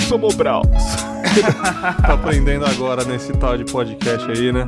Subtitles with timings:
[0.00, 0.62] Eu sou Mobral.
[2.00, 4.66] tá aprendendo agora nesse tal de podcast aí, né?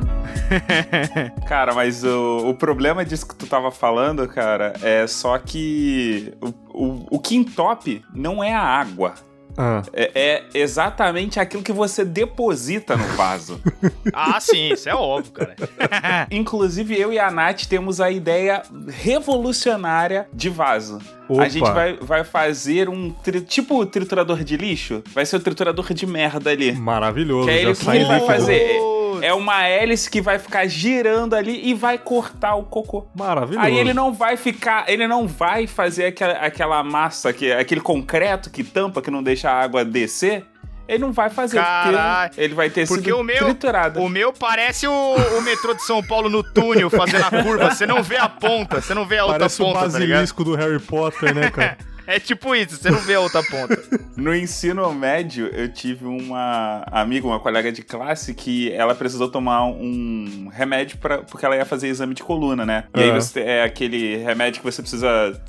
[1.49, 6.85] cara, mas o, o problema disso que tu tava falando, cara, é só que o,
[6.85, 9.15] o, o que entope não é a água.
[9.57, 9.81] Ah.
[9.93, 13.59] É, é, exatamente aquilo que você deposita no vaso.
[14.13, 15.55] ah, sim, isso é óbvio, cara.
[16.31, 20.99] Inclusive, eu e a Nath temos a ideia revolucionária de vaso.
[21.27, 21.43] Opa.
[21.43, 25.03] A gente vai, vai fazer um tri, tipo triturador de lixo.
[25.13, 26.71] Vai ser o triturador de merda ali.
[26.73, 27.47] Maravilhoso.
[27.47, 28.79] Que é ele que vai fazer
[29.23, 33.07] é uma hélice que vai ficar girando ali e vai cortar o cocô.
[33.15, 33.65] Maravilhoso.
[33.65, 38.49] Aí ele não vai ficar, ele não vai fazer aquela, aquela massa, que, aquele concreto
[38.49, 40.45] que tampa, que não deixa a água descer.
[40.85, 44.01] Ele não vai fazer, Carai, porque ele vai ter porque sido o meu, triturado.
[44.01, 47.73] O meu parece o, o, metrô de São Paulo no túnel, fazendo a curva.
[47.73, 50.43] Você não vê a ponta, você não vê a parece outra ponta, Parece o basilisco
[50.43, 51.77] tá do Harry Potter, né, cara?
[52.05, 53.77] É tipo isso, você não vê a outra ponta.
[54.15, 59.65] no ensino médio, eu tive uma amiga, uma colega de classe, que ela precisou tomar
[59.65, 62.85] um remédio pra, porque ela ia fazer exame de coluna, né?
[62.93, 63.05] E uhum.
[63.05, 65.41] aí você, é aquele remédio que você precisa.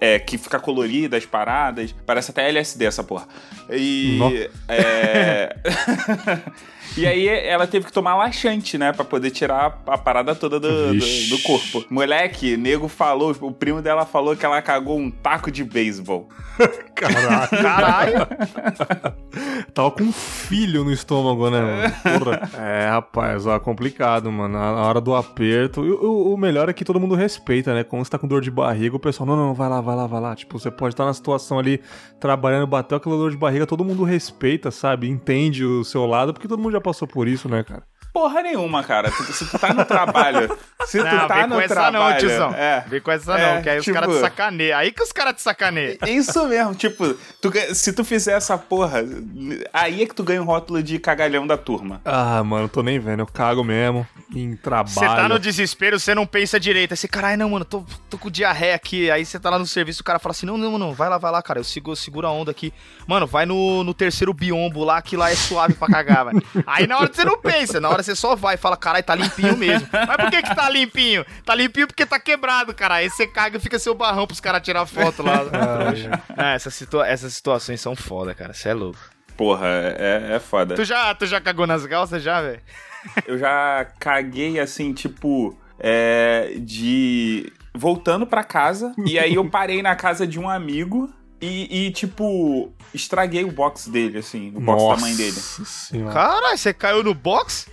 [0.00, 1.94] É, que fica colorido, as paradas.
[2.06, 3.26] Parece até LSD essa porra.
[3.70, 4.48] E.
[4.68, 5.56] É.
[6.96, 8.92] E aí ela teve que tomar laxante, né?
[8.92, 11.84] Pra poder tirar a parada toda do, do, do, corpo.
[11.88, 16.28] Moleque, nego falou, o primo dela falou que ela cagou um taco de beisebol.
[16.94, 17.56] Caraca.
[17.56, 18.26] Caralho.
[19.74, 22.18] Tava com um filho no estômago, né, mano?
[22.18, 22.50] Porra.
[22.58, 24.58] É, rapaz, ó, complicado, mano.
[24.58, 25.80] Na hora do aperto.
[25.80, 27.82] O, o, melhor é que todo mundo respeita, né?
[27.82, 30.06] Quando você tá com dor de barriga, o pessoal, não, não, vai lá, vai lá,
[30.06, 30.36] vai lá.
[30.36, 31.80] Tipo, você pode estar na situação ali,
[32.20, 35.08] trabalhando, bateu aquela dor de barriga, todo mundo respeita, sabe?
[35.08, 37.86] Entende o seu lado, porque todo mundo já passou por isso, né, cara?
[38.12, 39.10] Porra nenhuma, cara.
[39.10, 40.56] Se tu tá no trabalho.
[40.84, 41.96] Se tu não, tá no com trabalho.
[41.96, 42.54] Essa não, tiozão.
[42.54, 44.78] É, vem com essa é, não, que aí tipo, os caras te sacaneiam.
[44.78, 45.96] Aí que os caras te sacaneiam.
[46.06, 49.04] Isso mesmo, tipo, tu, se tu fizer essa porra,
[49.72, 52.00] aí é que tu ganha o rótulo de cagalhão da turma.
[52.04, 53.20] Ah, mano, tô nem vendo.
[53.20, 54.90] Eu cago mesmo em trabalho.
[54.90, 56.92] Você tá no desespero, você não pensa direito.
[56.92, 59.10] Aí você, caralho, não, mano, tô, tô com diarreia aqui.
[59.10, 61.18] Aí você tá lá no serviço, o cara fala assim: não, não, não, vai lá,
[61.18, 61.60] vai lá, cara.
[61.60, 62.72] Eu seguro, seguro a onda aqui.
[63.06, 66.42] Mano, vai no, no terceiro biombo lá, que lá é suave pra cagar, velho.
[66.66, 69.14] Aí na hora você não pensa, na hora você só vai e fala, caralho, tá
[69.14, 69.88] limpinho mesmo.
[69.92, 71.24] Mas por que que tá limpinho?
[71.44, 72.96] Tá limpinho porque tá quebrado, cara.
[72.96, 75.42] Aí você caga e fica seu barrão pros caras tirar foto lá.
[76.36, 78.52] Ah, é, essas, situa essas situações são foda, cara.
[78.52, 78.98] Você é louco.
[79.36, 80.74] Porra, é, é foda.
[80.74, 82.60] Tu já, tu já cagou nas calças já, velho?
[83.26, 87.52] Eu já caguei assim, tipo, é, de.
[87.74, 88.94] voltando pra casa.
[89.04, 91.12] e aí eu parei na casa de um amigo.
[91.40, 95.36] E, e, tipo, estraguei o box dele, assim, o box Nossa da mãe dele.
[96.12, 97.66] Caralho, você caiu no box?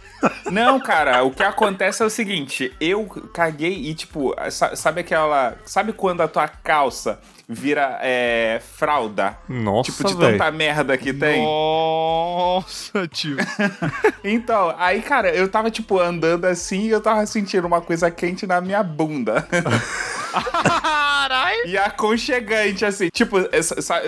[0.51, 5.55] Não, cara, o que acontece é o seguinte: eu caguei e, tipo, sabe aquela.
[5.65, 9.35] Sabe quando a tua calça vira é, fralda.
[9.47, 10.37] Nossa, Tipo, de véio.
[10.37, 11.43] tanta merda que tem.
[11.43, 13.37] Nossa, tio.
[14.23, 18.45] então, aí, cara, eu tava, tipo, andando assim e eu tava sentindo uma coisa quente
[18.45, 19.47] na minha bunda.
[21.49, 21.67] Caralho!
[21.67, 23.09] E aconchegante, assim.
[23.09, 23.37] Tipo,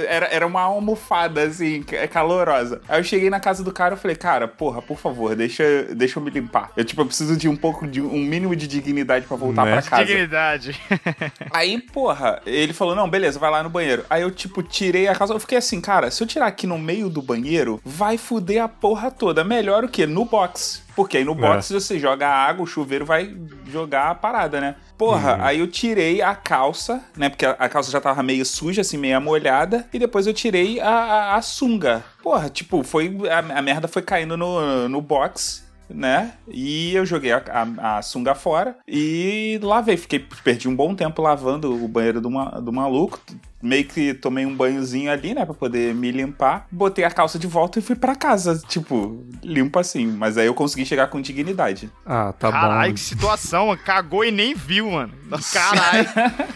[0.07, 2.81] era, era uma almofada, assim, calorosa.
[2.87, 5.63] Aí eu cheguei na casa do cara e falei, cara, porra, por favor, deixa,
[5.95, 6.71] deixa eu me limpar.
[6.75, 9.73] Eu, tipo, eu preciso de um pouco de um mínimo de dignidade para voltar né?
[9.73, 10.05] pra casa.
[10.05, 10.79] Dignidade.
[11.51, 14.05] Aí, porra, ele falou: não, beleza, vai lá no banheiro.
[14.09, 15.33] Aí eu, tipo, tirei a calça.
[15.33, 18.67] Eu fiquei assim, cara, se eu tirar aqui no meio do banheiro, vai fuder a
[18.67, 19.43] porra toda.
[19.43, 20.05] Melhor o quê?
[20.05, 20.83] No box.
[20.95, 21.79] Porque aí no box é.
[21.79, 23.35] você joga água, o chuveiro vai
[23.67, 24.75] jogar a parada, né?
[24.97, 25.43] Porra, uhum.
[25.43, 27.29] aí eu tirei a calça, né?
[27.29, 29.87] Porque a, a, calça já tava meio suja, assim, meio molhada.
[29.93, 32.03] E depois eu tirei a, a, a sunga.
[32.21, 33.17] Porra, tipo, foi.
[33.29, 36.33] A, a merda foi caindo no, no box né?
[36.47, 39.97] E eu joguei a, a, a, sunga fora e lavei.
[39.97, 42.29] Fiquei, perdi um bom tempo lavando o banheiro do,
[42.61, 43.19] do maluco.
[43.61, 45.45] Meio que tomei um banhozinho ali, né?
[45.45, 46.65] Pra poder me limpar.
[46.71, 48.59] Botei a calça de volta e fui para casa.
[48.67, 50.07] Tipo, limpo assim.
[50.07, 51.89] Mas aí eu consegui chegar com dignidade.
[52.05, 52.67] Ah, tá Carai, bom.
[52.67, 53.77] Caralho, que situação.
[53.85, 55.13] Cagou e nem viu, mano.
[55.53, 56.07] Caralho.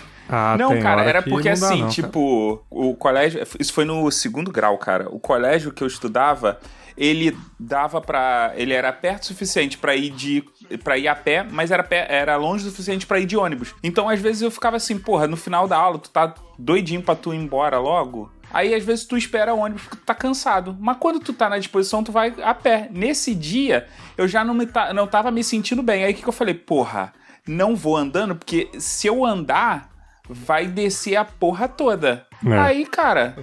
[0.27, 2.89] Ah, não, cara, era porque assim, não, tipo, cara.
[2.89, 3.47] o colégio.
[3.59, 5.07] Isso foi no segundo grau, cara.
[5.09, 6.59] O colégio que eu estudava,
[6.97, 10.43] ele dava para ele era perto o suficiente para ir de
[10.83, 13.73] para ir a pé, mas era pé, era longe o suficiente para ir de ônibus.
[13.83, 17.15] Então às vezes eu ficava assim, porra, no final da aula tu tá doidinho para
[17.15, 18.31] tu ir embora logo.
[18.53, 20.75] Aí às vezes tu espera ônibus porque tu tá cansado.
[20.79, 22.87] Mas quando tu tá na disposição, tu vai a pé.
[22.91, 23.87] Nesse dia,
[24.17, 26.03] eu já não, me não tava me sentindo bem.
[26.03, 26.53] Aí o que, que eu falei?
[26.53, 27.13] Porra,
[27.47, 29.89] não vou andando, porque se eu andar,
[30.29, 32.25] vai descer a porra toda.
[32.45, 32.59] É.
[32.59, 33.35] Aí, cara,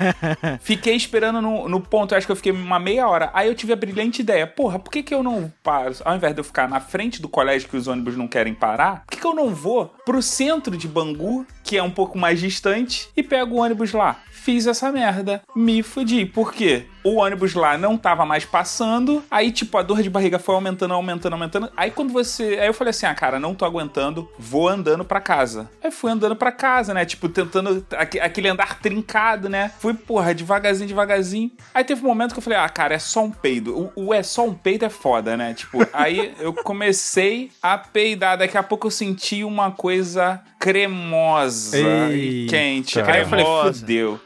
[0.60, 3.30] fiquei esperando no, no ponto, acho que eu fiquei uma meia hora.
[3.32, 5.94] Aí eu tive a brilhante ideia, porra, por que, que eu não paro?
[6.04, 9.04] Ao invés de eu ficar na frente do colégio que os ônibus não querem parar,
[9.06, 12.40] por que, que eu não vou pro centro de Bangu, que é um pouco mais
[12.40, 14.20] distante, e pego o ônibus lá?
[14.30, 15.42] Fiz essa merda.
[15.54, 16.24] Me fudi.
[16.24, 16.86] Por quê?
[17.02, 19.22] O ônibus lá não tava mais passando.
[19.30, 21.70] Aí, tipo, a dor de barriga foi aumentando, aumentando, aumentando.
[21.76, 22.58] Aí, quando você.
[22.60, 25.70] Aí eu falei assim: ah, cara, não tô aguentando, vou andando pra casa.
[25.82, 27.04] Aí fui andando pra casa, né?
[27.04, 27.86] Tipo, tentando.
[27.96, 29.72] Aquele andar trincado, né?
[29.78, 31.50] Fui, porra, devagarzinho, devagarzinho.
[31.74, 33.92] Aí teve um momento que eu falei: ah, cara, é só um peido.
[33.96, 35.54] O, o é só um peido é foda, né?
[35.54, 38.38] Tipo, aí eu comecei a peidar.
[38.38, 42.12] Daqui a pouco eu senti uma coisa cremosa Eita.
[42.12, 43.00] e quente.
[43.00, 44.20] Aí eu falei: fudeu.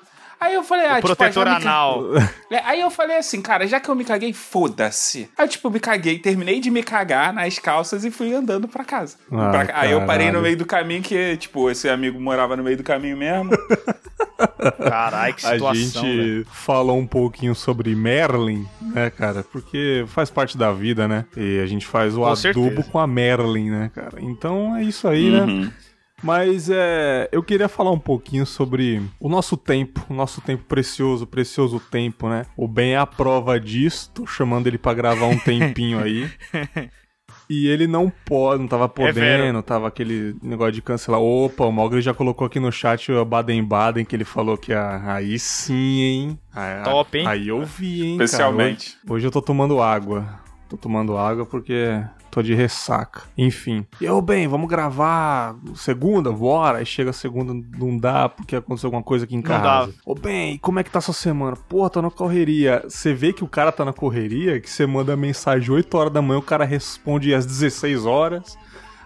[0.45, 2.05] Aí eu falei, ah, o tipo, protetor anal.
[2.51, 5.31] É, aí eu falei assim, cara, já que eu me caguei, foda-se.
[5.39, 8.85] Aí, tipo, eu me caguei, terminei de me cagar nas calças e fui andando pra
[8.85, 9.17] casa.
[9.33, 9.81] Ah, pra...
[9.81, 12.83] Aí eu parei no meio do caminho, que, tipo, esse amigo morava no meio do
[12.83, 13.51] caminho mesmo.
[14.87, 15.71] Caralho, que situação.
[15.71, 16.47] A gente véio.
[16.51, 19.43] falou um pouquinho sobre Merlin, né, cara?
[19.43, 21.25] Porque faz parte da vida, né?
[21.37, 22.83] E a gente faz o com adubo certeza.
[22.91, 24.19] com a Merlin, né, cara?
[24.21, 25.41] Então é isso aí, né?
[25.41, 25.61] uhum.
[25.63, 25.73] né?
[26.25, 31.27] Mas é, eu queria falar um pouquinho sobre o nosso tempo, o nosso tempo precioso,
[31.27, 32.47] precioso tempo, né?
[32.57, 36.27] O Ben é a prova disso, tô chamando ele para gravar um tempinho aí.
[37.51, 41.21] E ele não pode, não tava é podendo, é tava aquele negócio de cancelar.
[41.21, 45.03] Opa, o Mogli já colocou aqui no chat o Baden-Baden, que ele falou que ah,
[45.15, 46.39] aí sim, hein?
[46.85, 47.27] Top, hein?
[47.27, 48.13] Aí eu vi, hein?
[48.13, 48.97] Especialmente.
[49.05, 50.41] Hoje, hoje eu tô tomando água.
[50.71, 52.03] Tô tomando água porque
[52.35, 53.23] tô de ressaca.
[53.39, 53.87] Enfim.
[54.01, 56.33] E eu, bem, vamos gravar segunda?
[56.33, 56.79] Bora.
[56.79, 59.95] Aí chega segunda, não dá porque aconteceu alguma coisa aqui em casa.
[60.05, 61.57] Ô, bem, como é que tá sua semana?
[61.69, 62.85] Pô, tô na correria.
[62.89, 66.21] Você vê que o cara tá na correria, que você manda mensagem 8 horas da
[66.21, 68.59] manhã, o cara responde às 16 horas.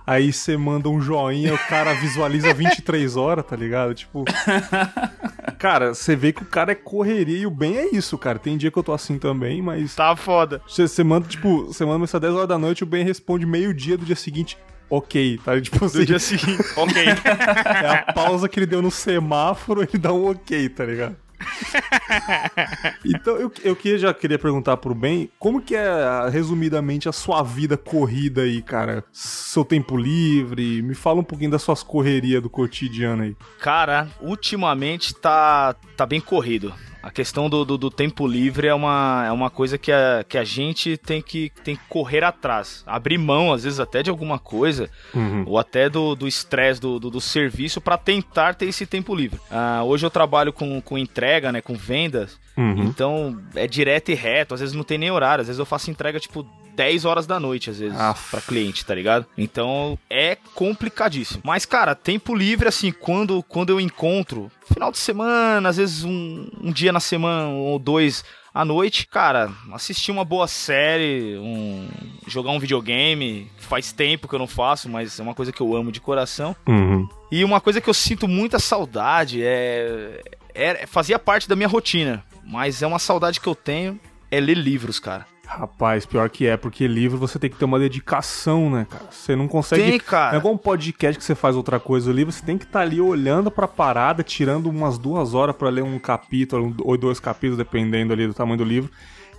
[0.06, 3.92] Aí você manda um joinha, o cara visualiza 23 horas, tá ligado?
[3.92, 4.24] Tipo.
[5.58, 8.38] cara, você vê que o cara é correria e o bem é isso, cara.
[8.38, 9.94] Tem dia que eu tô assim também, mas.
[9.94, 10.62] Tá foda.
[10.66, 14.04] Você manda, tipo, você manda mensagem 10 horas da noite, o bem responde meio-dia do
[14.04, 14.56] dia seguinte.
[14.90, 15.60] Ok, tá?
[15.60, 15.98] Tipo assim.
[15.98, 17.02] Do dia seguinte, ok.
[17.02, 21.16] é a pausa que ele deu no semáforo, ele dá um ok, tá ligado?
[23.04, 27.42] então, eu, eu que já queria perguntar pro Ben, como que é, resumidamente, a sua
[27.42, 29.04] vida corrida aí, cara?
[29.12, 33.36] Seu tempo livre, me fala um pouquinho das suas correrias do cotidiano aí.
[33.60, 36.74] Cara, ultimamente tá, tá bem corrido.
[37.02, 40.36] A questão do, do, do, tempo livre é uma, é uma coisa que a, que
[40.36, 42.82] a gente tem que, tem que correr atrás.
[42.86, 45.44] Abrir mão, às vezes, até de alguma coisa, uhum.
[45.46, 49.40] ou até do estresse do, do, do, serviço, para tentar ter esse tempo livre.
[49.50, 52.84] Uh, hoje eu trabalho com, com entrega, né, com vendas, uhum.
[52.84, 55.90] então é direto e reto, às vezes não tem nem horário, às vezes eu faço
[55.90, 56.46] entrega tipo
[56.78, 58.30] 10 horas da noite, às vezes, Aff.
[58.30, 59.26] pra cliente, tá ligado?
[59.36, 61.42] Então é complicadíssimo.
[61.44, 66.48] Mas, cara, tempo livre, assim, quando, quando eu encontro, final de semana, às vezes um,
[66.62, 68.24] um dia na semana ou dois
[68.54, 71.88] à noite, cara, assistir uma boa série, um,
[72.26, 75.74] jogar um videogame, faz tempo que eu não faço, mas é uma coisa que eu
[75.74, 76.54] amo de coração.
[76.66, 77.08] Uhum.
[77.30, 80.22] E uma coisa que eu sinto muita saudade é,
[80.54, 80.86] é.
[80.86, 83.98] Fazia parte da minha rotina, mas é uma saudade que eu tenho
[84.30, 85.26] é ler livros, cara.
[85.46, 89.06] Rapaz, pior que é, porque livro você tem que ter uma dedicação, né, cara?
[89.10, 89.82] Você não consegue.
[89.82, 90.32] Tem, cara.
[90.32, 92.10] Não é igual um podcast que você faz outra coisa.
[92.10, 95.56] O livro você tem que estar tá ali olhando pra parada, tirando umas duas horas
[95.56, 98.90] para ler um capítulo, ou dois capítulos, dependendo ali do tamanho do livro.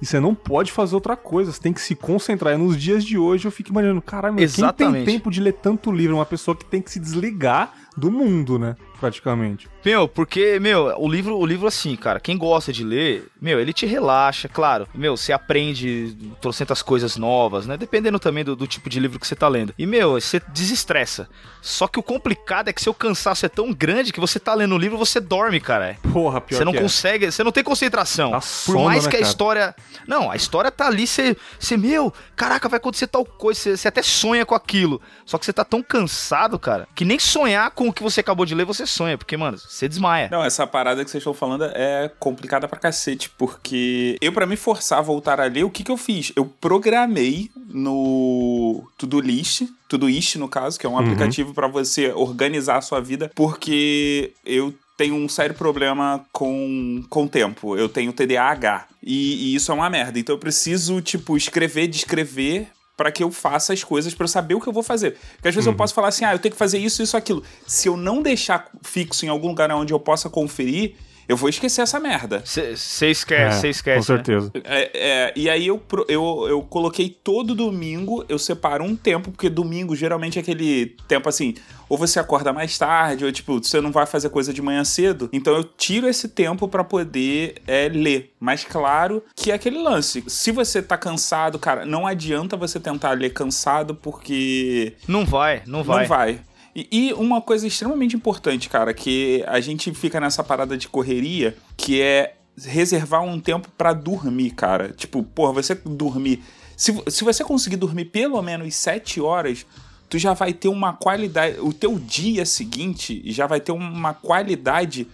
[0.01, 2.55] E você não pode fazer outra coisa, você tem que se concentrar.
[2.55, 5.91] E nos dias de hoje eu fico imaginando, caralho, quem tem tempo de ler tanto
[5.91, 6.15] livro?
[6.15, 8.75] Uma pessoa que tem que se desligar do mundo, né?
[8.99, 9.67] Praticamente.
[9.83, 13.71] Meu, porque, meu, o livro, o livro assim, cara, quem gosta de ler, meu, ele
[13.71, 14.87] te relaxa, claro.
[14.93, 17.77] Meu, você aprende trocentas coisas novas, né?
[17.77, 19.73] Dependendo também do, do tipo de livro que você tá lendo.
[19.77, 21.29] E, meu, você desestressa.
[21.61, 24.75] Só que o complicado é que seu cansaço é tão grande que você tá lendo
[24.75, 25.97] o livro você dorme, cara.
[26.11, 26.81] Porra, pior Você não é.
[26.81, 27.31] consegue, é.
[27.31, 28.31] você não tem concentração.
[28.31, 29.29] Tá Por mais né, que a cara?
[29.29, 29.75] história.
[30.07, 33.87] Não, a história tá ali, você, você, meu, caraca, vai acontecer tal coisa, você, você
[33.87, 35.01] até sonha com aquilo.
[35.25, 38.45] Só que você tá tão cansado, cara, que nem sonhar com o que você acabou
[38.45, 40.29] de ler você sonha, porque, mano, você desmaia.
[40.31, 44.55] Não, essa parada que vocês estão falando é complicada pra cacete, porque eu, para me
[44.55, 46.31] forçar a voltar a ler, o que que eu fiz?
[46.35, 50.99] Eu programei no To-Do List, Todoist, no caso, que é um uhum.
[50.99, 57.25] aplicativo para você organizar a sua vida, porque eu tenho um sério problema com, com
[57.25, 57.77] tempo.
[57.77, 58.85] Eu tenho TDAH.
[59.01, 60.19] E, e, isso é uma merda.
[60.19, 62.67] Então eu preciso, tipo, escrever, descrever
[62.99, 65.17] para que eu faça as coisas para eu saber o que eu vou fazer.
[65.35, 65.71] Porque às vezes uhum.
[65.71, 67.41] eu posso falar assim, ah, eu tenho que fazer isso, isso, aquilo.
[67.65, 70.95] Se eu não deixar fixo em algum lugar onde eu possa conferir,
[71.29, 72.41] eu vou esquecer essa merda.
[72.43, 72.71] Você
[73.09, 74.07] esquece, você É, esquece.
[74.07, 74.17] Com né?
[74.17, 74.51] certeza.
[74.65, 79.47] É, é, e aí eu, eu, eu coloquei todo domingo, eu separo um tempo, porque
[79.49, 81.53] domingo geralmente é aquele tempo assim,
[81.87, 85.29] ou você acorda mais tarde, ou tipo, você não vai fazer coisa de manhã cedo.
[85.31, 88.33] Então eu tiro esse tempo pra poder é, ler.
[88.39, 90.23] Mas claro que é aquele lance.
[90.27, 95.83] Se você tá cansado, cara, não adianta você tentar ler cansado, porque Não vai, não
[95.83, 95.99] vai.
[96.01, 96.39] não vai.
[96.75, 101.55] E, e uma coisa extremamente importante, cara, que a gente fica nessa parada de correria,
[101.75, 104.89] que é reservar um tempo pra dormir, cara.
[104.89, 106.43] Tipo, porra, você dormir.
[106.75, 109.65] Se, se você conseguir dormir pelo menos sete horas,
[110.09, 111.59] tu já vai ter uma qualidade.
[111.59, 115.07] O teu dia seguinte já vai ter uma qualidade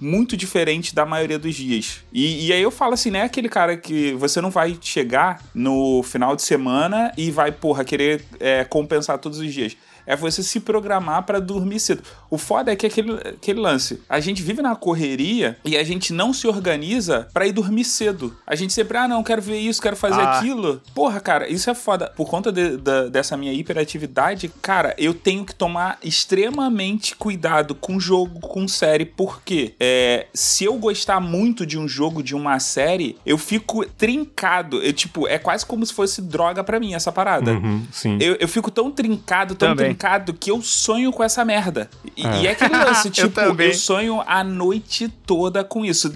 [0.00, 2.02] muito diferente da maioria dos dias.
[2.10, 3.22] E, e aí eu falo assim, né?
[3.22, 8.24] Aquele cara que você não vai chegar no final de semana e vai, porra, querer
[8.40, 9.76] é, compensar todos os dias.
[10.10, 12.02] É você se programar pra dormir cedo.
[12.30, 14.00] O foda é que é aquele, aquele lance.
[14.08, 18.36] A gente vive na correria e a gente não se organiza pra ir dormir cedo.
[18.46, 20.38] A gente sempre, ah, não, quero ver isso, quero fazer Ah.
[20.38, 20.80] aquilo.
[20.94, 22.12] Porra, cara, isso é foda.
[22.16, 25.98] Por conta de- da- dessa minha hiperatividade, cara, eu tenho que tomar
[26.40, 32.22] extremamente cuidado com jogo, com série, porque é, se eu gostar muito de um jogo,
[32.22, 34.82] de uma série, eu fico trincado.
[34.82, 37.52] Eu, tipo, é quase como se fosse droga pra mim essa parada.
[37.52, 38.18] Uhum, sim.
[38.20, 39.88] Eu, eu fico tão trincado, tão Também.
[40.00, 41.90] Trincado, que eu sonho com essa merda.
[42.16, 42.42] E, É.
[42.42, 43.72] e é aquele lance, Eu tipo, eu, também.
[43.74, 46.12] sonho a noite toda com isso.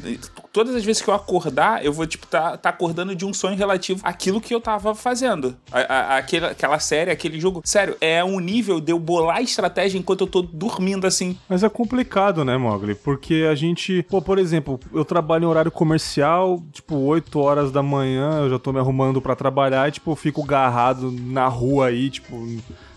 [0.53, 3.57] Todas as vezes que eu acordar, eu vou, tipo, tá, tá acordando de um sonho
[3.57, 5.57] relativo àquilo que eu tava fazendo.
[5.73, 7.61] A, a- aquele, aquela série, aquele jogo.
[7.65, 11.37] Sério, é um nível de eu bolar estratégia enquanto eu tô dormindo assim.
[11.49, 12.95] Mas é complicado, né, Mogli?
[12.95, 17.83] Porque a gente, pô, por exemplo, eu trabalho em horário comercial, tipo, 8 horas da
[17.83, 21.87] manhã, eu já tô me arrumando pra trabalhar e, tipo, eu fico garrado na rua
[21.89, 22.47] aí, tipo,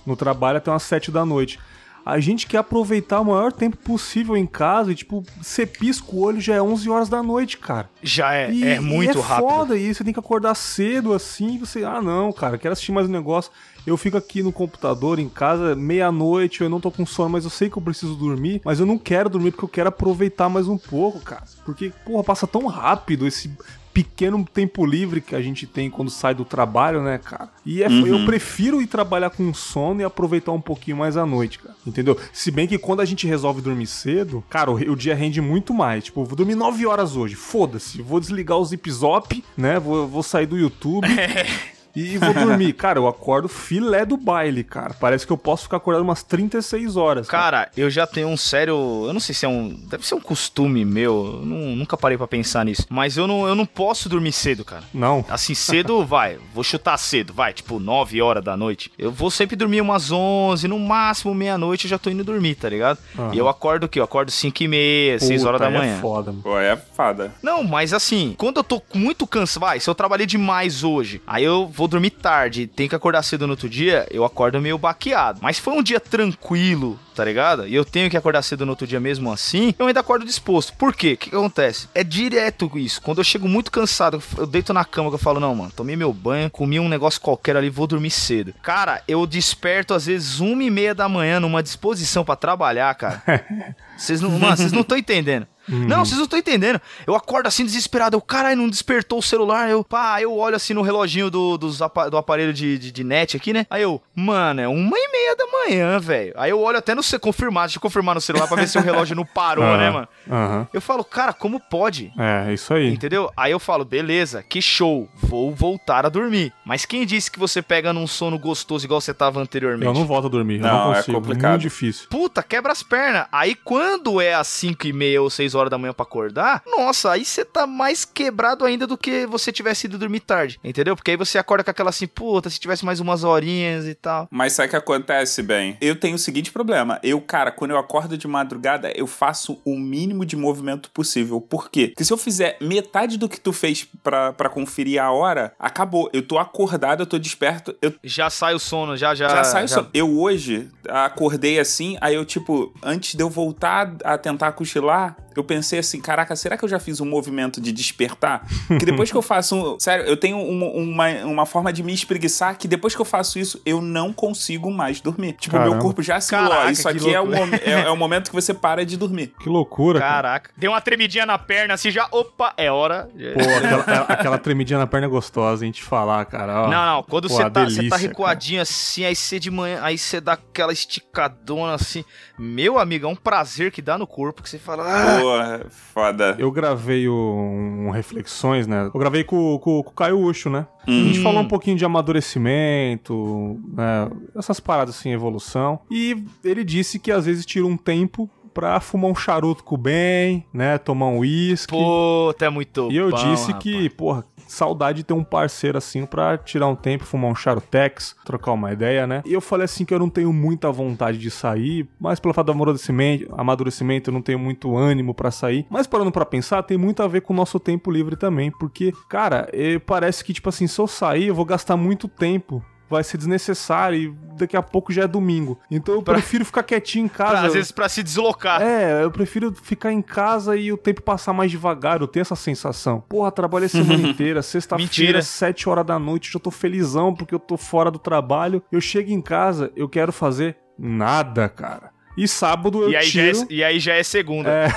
[0.07, 1.59] no trabalho até umas 7 da noite.
[2.05, 6.21] A gente quer aproveitar o maior tempo possível em casa e, tipo, você pisca o
[6.21, 7.89] olho já é 11 horas da noite, cara.
[8.01, 9.49] Já é, E- é muito e é rápido.
[9.49, 12.93] foda isso, você tem que acordar cedo assim, e você, ah não, cara, quero assistir
[12.93, 13.51] mais um negócio.
[13.85, 17.49] Eu fico aqui no computador em casa, meia-noite, eu não tô com sono, mas eu
[17.49, 20.69] sei que eu preciso dormir, mas eu não quero dormir porque eu quero aproveitar mais
[20.69, 21.43] um pouco, cara.
[21.65, 23.51] Porque, porra, passa tão rápido esse
[23.97, 27.49] pequeno tempo livre que a gente tem quando sai do trabalho, né, cara?
[27.65, 31.57] E é, eu prefiro ir trabalhar com sono e aproveitar um pouquinho mais a noite,
[31.57, 31.75] cara.
[31.85, 32.15] Entendeu?
[32.31, 35.73] Se bem que quando a gente resolve dormir cedo, cara, o, o dia rende muito
[35.73, 36.03] mais.
[36.03, 38.03] Tipo, vou dormir 9 horas hoje, foda-se.
[38.03, 39.79] Vou desligar o Zip Zop, né?
[39.79, 41.07] Vou, vou sair do YouTube.
[41.99, 42.73] E vou dormir.
[42.77, 44.93] Cara, eu acordo filé do baile, cara.
[44.99, 47.27] Parece que eu posso ficar acordado umas 36 horas.
[47.27, 48.75] Cara, eu já tenho um sério.
[49.07, 49.69] Eu não sei se é um.
[49.89, 51.39] Deve ser um costume meu.
[51.41, 52.83] Eu não- nunca parei pra pensar nisso.
[52.89, 54.83] Mas eu não, eu não posso dormir cedo, cara.
[54.93, 55.25] Não.
[55.29, 56.37] Assim, cedo, vai.
[56.53, 57.51] Vou chutar cedo, vai.
[57.53, 58.91] Tipo, 9 horas da noite.
[58.97, 62.69] Eu vou sempre dormir umas 11, no máximo meia-noite eu já tô indo dormir, tá
[62.69, 62.99] ligado?
[63.17, 63.33] Aham.
[63.33, 63.99] E eu acordo o quê?
[63.99, 65.95] Eu acordo 5 e meia, 6 horas da Puta, manhã.
[65.95, 66.43] É foda, mano.
[66.43, 67.33] Pô, é fada.
[67.41, 71.43] Não, mas assim, quando eu tô muito cansado, vai, se eu trabalhei demais hoje, aí
[71.43, 75.39] eu vou dormir tarde, tenho que acordar cedo no outro dia, eu acordo meio baqueado.
[75.41, 77.67] Mas foi um dia tranquilo, tá ligado?
[77.67, 80.73] E eu tenho que acordar cedo no outro dia mesmo assim, eu ainda acordo disposto.
[80.73, 81.13] Por quê?
[81.13, 81.87] O que, que acontece?
[81.93, 83.01] É direto isso.
[83.01, 85.95] Quando eu chego muito cansado, eu deito na cama que eu falo, não, mano, tomei
[85.95, 88.53] meu banho, comi um negócio qualquer ali, vou dormir cedo.
[88.61, 93.23] Cara, eu desperto às vezes uma e meia da manhã numa disposição pra trabalhar, cara.
[93.97, 95.47] Vocês não, mano, vocês não estão entendendo.
[95.67, 96.79] Não, vocês não estão entendendo.
[97.05, 98.15] Eu acordo assim desesperado.
[98.15, 99.69] Eu, caralho, não despertou o celular.
[99.69, 103.35] Eu, pá, eu olho assim no reloginho do, apa- do aparelho de, de, de net
[103.35, 103.65] aqui, né?
[103.69, 106.33] Aí eu, mano, é uma e meia da manhã, velho.
[106.37, 108.81] Aí eu olho até no confirmar, deixa eu confirmar no celular pra ver se o
[108.81, 110.07] relógio não parou, Aham, né, mano?
[110.29, 110.67] Aham.
[110.73, 112.11] Eu falo, cara, como pode?
[112.17, 112.93] É, isso aí.
[112.93, 113.31] Entendeu?
[113.35, 116.53] Aí eu falo, beleza, que show, vou voltar a dormir.
[116.65, 119.85] Mas quem disse que você pega num sono gostoso igual você tava anteriormente?
[119.87, 120.55] Eu não volto a dormir.
[120.55, 121.17] eu Não, não é consigo.
[121.17, 121.51] complicado.
[121.51, 122.07] Muito difícil.
[122.09, 123.27] Puta, quebra as pernas.
[123.31, 127.11] Aí quando é às 5 e meia ou 6 horas da manhã pra acordar, nossa,
[127.11, 130.95] aí você tá mais quebrado ainda do que você tivesse ido dormir tarde, entendeu?
[130.95, 134.27] Porque aí você acorda com aquela assim, puta, se tivesse mais umas horinhas e tal.
[134.31, 135.77] Mas sabe o que acontece, bem?
[135.81, 136.99] Eu tenho o seguinte problema.
[137.03, 141.39] Eu, cara, quando eu acordo de madrugada, eu faço o mínimo de movimento possível.
[141.41, 141.87] Por quê?
[141.89, 146.09] Porque se eu fizer metade do que tu fez pra, pra conferir a hora, acabou.
[146.13, 149.29] Eu tô acordado, eu tô desperto, eu Já sai o sono, já, já.
[149.29, 149.89] já saio sono.
[149.93, 155.43] Eu hoje acordei assim, aí eu, tipo, antes de eu voltar a tentar cochilar, eu
[155.43, 158.45] pensei assim, caraca, será que eu já fiz um movimento de despertar?
[158.79, 159.79] Que depois que eu faço um...
[159.79, 163.39] Sério, eu tenho uma, uma, uma forma de me espreguiçar que depois que eu faço
[163.39, 165.33] isso, eu não consigo mais dormir.
[165.33, 165.83] Tipo, o meu Caramba.
[165.83, 166.51] corpo já assimilou.
[166.51, 169.33] Caraca, isso aqui é o, é, é o momento que você para de dormir.
[169.39, 170.13] Que loucura, cara.
[170.13, 170.51] Caraca.
[170.57, 172.07] Deu uma tremidinha na perna assim, já.
[172.11, 173.09] Opa, é hora.
[173.33, 176.63] Pô, aquela, aquela tremidinha na perna é gostosa, hein, te falar, cara.
[176.63, 176.67] ó.
[176.67, 179.97] Não, não, quando você tá, você delícia, tá recuadinho assim, aí você de manhã, aí
[179.97, 182.03] você dá aquela esticadona assim.
[182.37, 184.83] Meu amigo, é um prazer que dá no corpo que você fala.
[184.87, 185.23] Ah,
[185.69, 186.35] Foda.
[186.39, 188.89] Eu gravei um, um Reflexões, né?
[188.93, 190.65] Eu gravei com, com, com o Caio Ucho, né?
[190.87, 191.23] A gente Hum.
[191.23, 194.09] falou um pouquinho de amadurecimento, né?
[194.35, 195.79] essas paradas assim, evolução.
[195.91, 199.77] E ele disse que às vezes tira um tempo pra fumar um charuto com o
[199.77, 200.79] bem, né?
[200.79, 201.71] Tomar um uísque.
[201.71, 203.61] Puta, é muito E eu bom, disse rapaz.
[203.63, 208.15] que, porra, saudade de ter um parceiro assim pra tirar um tempo, fumar um charutex,
[208.25, 209.21] trocar uma ideia, né?
[209.27, 212.47] E eu falei assim que eu não tenho muita vontade de sair, mas pelo fato
[212.47, 215.67] do amadurecimento, amadurecimento eu não tenho muito ânimo pra sair.
[215.69, 218.91] Mas parando pra pensar, tem muito a ver com o nosso tempo livre também, porque,
[219.07, 222.63] cara, eh, parece que, tipo assim, se eu sair, eu vou gastar muito tempo.
[222.89, 225.59] Vai ser desnecessário e daqui a pouco já é domingo.
[225.69, 227.31] Então eu Pra- prefiro ficar quietinho em casa.
[227.31, 228.61] Pra, às vezes pra se deslocar.
[228.61, 232.35] É, eu prefiro ficar em casa e o tempo passar mais devagar, eu tenho essa
[232.35, 233.01] sensação.
[233.09, 235.21] Porra, trabalhei a semana inteira, sexta-feira.
[235.21, 238.61] 7 horas da noite, eu já tô felizão porque eu tô fora do trabalho.
[238.71, 241.89] Eu chego em casa, eu quero fazer nada, cara.
[242.17, 243.41] E sábado eu E aí, já tiro...
[243.49, 244.49] é, e aí já é segunda.
[244.49, 244.67] É.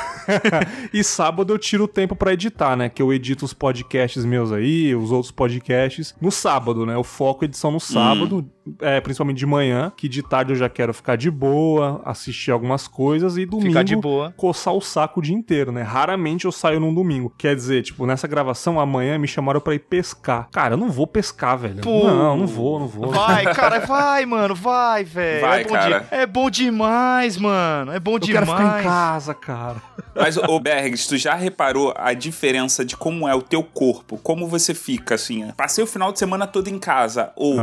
[0.92, 2.88] e sábado eu tiro o tempo pra editar, né?
[2.88, 6.94] Que eu edito os podcasts meus aí, os outros podcasts, no sábado, né?
[6.94, 8.46] Eu foco edição no sábado,
[8.80, 12.86] é, principalmente de manhã, que de tarde eu já quero ficar de boa, assistir algumas
[12.86, 14.32] coisas e domingo Ficar de boa.
[14.36, 15.82] coçar o saco o dia inteiro, né?
[15.82, 17.32] Raramente eu saio num domingo.
[17.38, 20.48] Quer dizer, tipo, nessa gravação amanhã me chamaram pra ir pescar.
[20.52, 21.80] Cara, eu não vou pescar, velho.
[21.80, 22.04] Pô.
[22.06, 23.10] Não, não vou, não vou.
[23.10, 25.40] Vai, cara, vai, mano, vai, velho.
[25.40, 25.98] Vai, é, bom cara.
[26.00, 27.92] de- é bom demais, mano.
[27.92, 28.46] É bom Eu demais.
[28.48, 29.82] quero ficar em casa, cara.
[30.14, 34.18] Mas, ô Bergs, tu já reparou a diferença de como é o teu corpo?
[34.18, 35.50] Como você fica, assim?
[35.56, 37.32] Passei o final de semana todo em casa.
[37.36, 37.56] Ou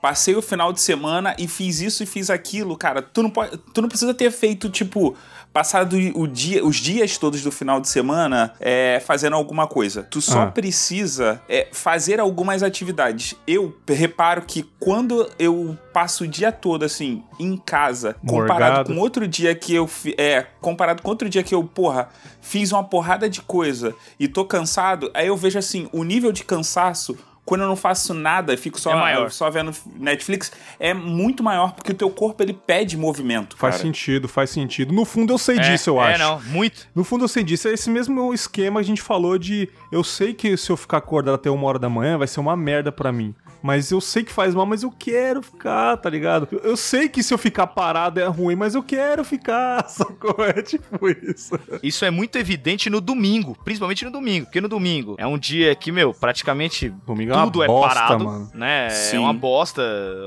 [0.00, 2.76] passei o final de semana e fiz isso e fiz aquilo.
[2.76, 5.14] Cara, tu não, pode, tu não precisa ter feito, tipo,
[5.52, 10.02] passado o dia, os dias todos do final de semana é, fazendo alguma coisa.
[10.02, 10.46] Tu só Ah.
[10.46, 13.34] precisa é, fazer algumas atividades.
[13.46, 18.94] Eu reparo que quando eu passo o dia todo, assim, em casa, comparado Morgado.
[18.94, 19.88] com outro dia que eu.
[20.16, 22.08] É, comparado com outro dia que eu, porra,
[22.40, 26.44] fiz uma porrada de coisa e tô cansado, aí eu vejo assim, o nível de
[26.44, 27.16] cansaço.
[27.50, 29.28] Quando eu não faço nada e fico só, É maior.
[29.32, 33.56] só vendo Netflix, é muito maior, porque o teu corpo ele pede movimento.
[33.56, 33.82] Faz cara.
[33.86, 34.94] sentido, faz sentido.
[34.94, 36.18] No fundo eu sei É, disso, eu é, acho.
[36.20, 36.86] não, muito.
[36.94, 37.66] No fundo eu sei disso.
[37.66, 39.68] É esse mesmo esquema que a gente falou de.
[39.90, 42.56] Eu sei que se eu ficar acordado até uma hora da manhã vai ser uma
[42.56, 43.34] merda pra mim.
[43.62, 46.48] Mas eu sei que faz mal, mas eu quero ficar, tá ligado?
[46.50, 50.36] Eu, eu sei que se eu ficar parado é ruim, mas eu quero ficar, sacou?
[50.44, 51.58] É tipo isso.
[51.82, 55.74] Isso é muito evidente no domingo, principalmente no domingo, porque no domingo é um dia
[55.74, 58.50] que, meu, praticamente Domingo é tudo é bosta, parado, mano.
[58.54, 58.90] né?
[58.90, 59.16] Sim.
[59.16, 59.82] É uma bosta.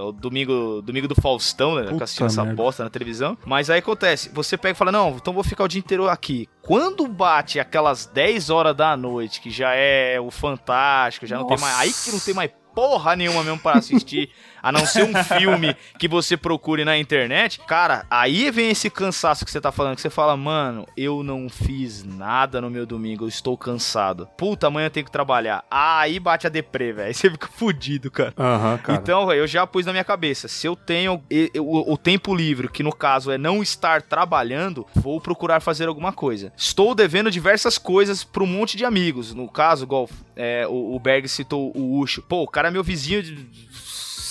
[0.05, 1.83] O domingo, domingo do Faustão, né?
[1.83, 2.55] Puta assistindo essa merda.
[2.61, 3.37] bosta na televisão.
[3.45, 6.47] Mas aí acontece, você pega e fala: "Não, então vou ficar o dia inteiro aqui".
[6.61, 11.57] Quando bate aquelas 10 horas da noite, que já é o fantástico, já não tem
[11.57, 11.65] Nossa.
[11.65, 14.29] mais, aí que não tem mais porra nenhuma mesmo para assistir,
[14.61, 19.43] a não ser um filme que você procure na internet, cara, aí vem esse cansaço
[19.43, 23.25] que você tá falando, que você fala, mano, eu não fiz nada no meu domingo,
[23.25, 24.27] eu estou cansado.
[24.37, 25.65] Puta, amanhã eu tenho que trabalhar.
[25.69, 27.07] Aí bate a deprê, velho.
[27.07, 28.33] Aí você fica fudido, cara.
[28.37, 28.99] Aham, cara.
[28.99, 31.21] Então, eu já pus na minha cabeça, se eu tenho
[31.59, 36.53] o, tempo livre, que no caso é não estar trabalhando, vou procurar fazer alguma coisa.
[36.55, 39.33] Estou devendo diversas coisas pra um monte de amigos.
[39.33, 42.21] No caso, igual é, o, o Berg citou o Ucho.
[42.21, 43.47] Pô, o cara é meu vizinho de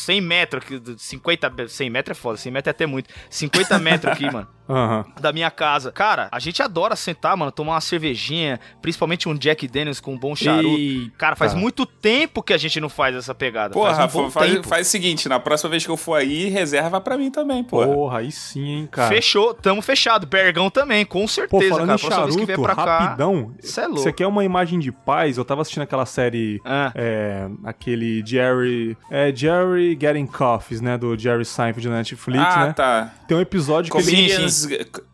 [0.02, 3.08] 100 metros, aqui, de 50, 100 metros é foda, 100 metros é até muito.
[3.30, 5.04] 50 metros aqui, mano Aham.
[5.20, 5.90] da minha casa.
[5.92, 10.18] Cara, a gente adora sentar, mano, tomar uma cervejinha, principalmente um Jack Daniels com um
[10.18, 10.68] bom charuto.
[10.76, 11.12] Eita.
[11.18, 13.74] Cara, faz muito tempo que a gente não faz essa pegada.
[13.74, 14.66] Porra, faz um bom faz, tempo.
[14.68, 17.86] faz o seguinte, na próxima vez que eu for aí, reserva pra mim também, porra.
[17.88, 19.08] Porra, aí sim, hein, cara.
[19.08, 20.26] Fechou, tamo fechado.
[20.26, 21.98] Bergão também, com Pô, certeza, falando cara.
[21.98, 22.98] em Próxima vez que vier charuto, pra cá.
[22.98, 23.54] rapidão.
[23.60, 24.00] Cê é louco.
[24.00, 25.36] Você quer uma imagem de paz?
[25.38, 28.96] Eu tava assistindo aquela série Ah, É, aquele Jerry.
[29.10, 30.96] É, Jerry Getting Coffees, né?
[30.98, 32.72] Do Jerry Seinfeld na Netflix, ah, né?
[32.72, 33.12] tá.
[33.26, 34.38] Tem um episódio que ele.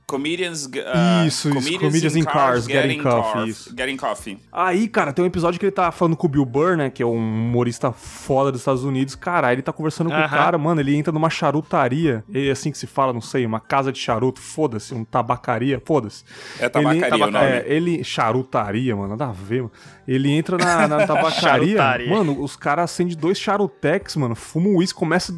[0.08, 0.66] Comedians.
[0.66, 0.66] Comedians.
[0.66, 3.74] uh, Isso, isso, comedians in cars getting coffee, coff- isso.
[3.76, 4.38] Getting coffee.
[4.50, 6.88] Aí, cara, tem um episódio que ele tá falando com o Bill Burr, né?
[6.88, 9.14] Que é um humorista foda dos Estados Unidos.
[9.14, 10.80] Cara, ele tá conversando com o cara, mano.
[10.80, 12.24] Ele entra numa charutaria.
[12.32, 16.24] É assim que se fala, não sei, uma casa de charuto, foda-se, um tabacaria, foda-se.
[16.58, 17.46] É tabacaria ele, o nome.
[17.46, 18.02] É, ele.
[18.02, 19.72] Charutaria, mano, nada a ver, mano.
[20.06, 21.78] Ele entra na, na tabacaria.
[22.08, 24.34] Mano, os caras acendem dois charutex, mano.
[24.34, 25.34] Fumam uísque, começa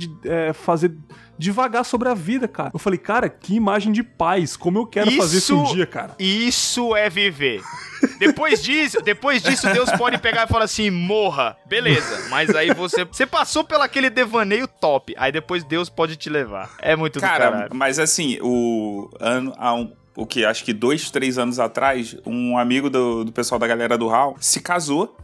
[0.49, 0.93] a fazer
[1.40, 2.70] devagar sobre a vida, cara.
[2.72, 4.57] Eu falei, cara, que imagem de paz.
[4.57, 6.14] Como eu quero fazer isso um Isso- dia, cara.
[6.18, 7.62] Isso é viver.
[8.18, 11.57] Depois disso, depois disso, Deus pode pegar e falar assim: morra.
[11.66, 12.29] Beleza.
[12.29, 13.05] Mas aí você.
[13.05, 15.14] Você passou pelo aquele devaneio top.
[15.16, 16.70] Aí depois Deus pode te levar.
[16.79, 20.44] É muito do Cara, mas assim, o ano, há um, o que?
[20.44, 24.37] Acho que dois, três anos atrás, um amigo do, do pessoal da galera do HAL
[24.40, 25.16] se casou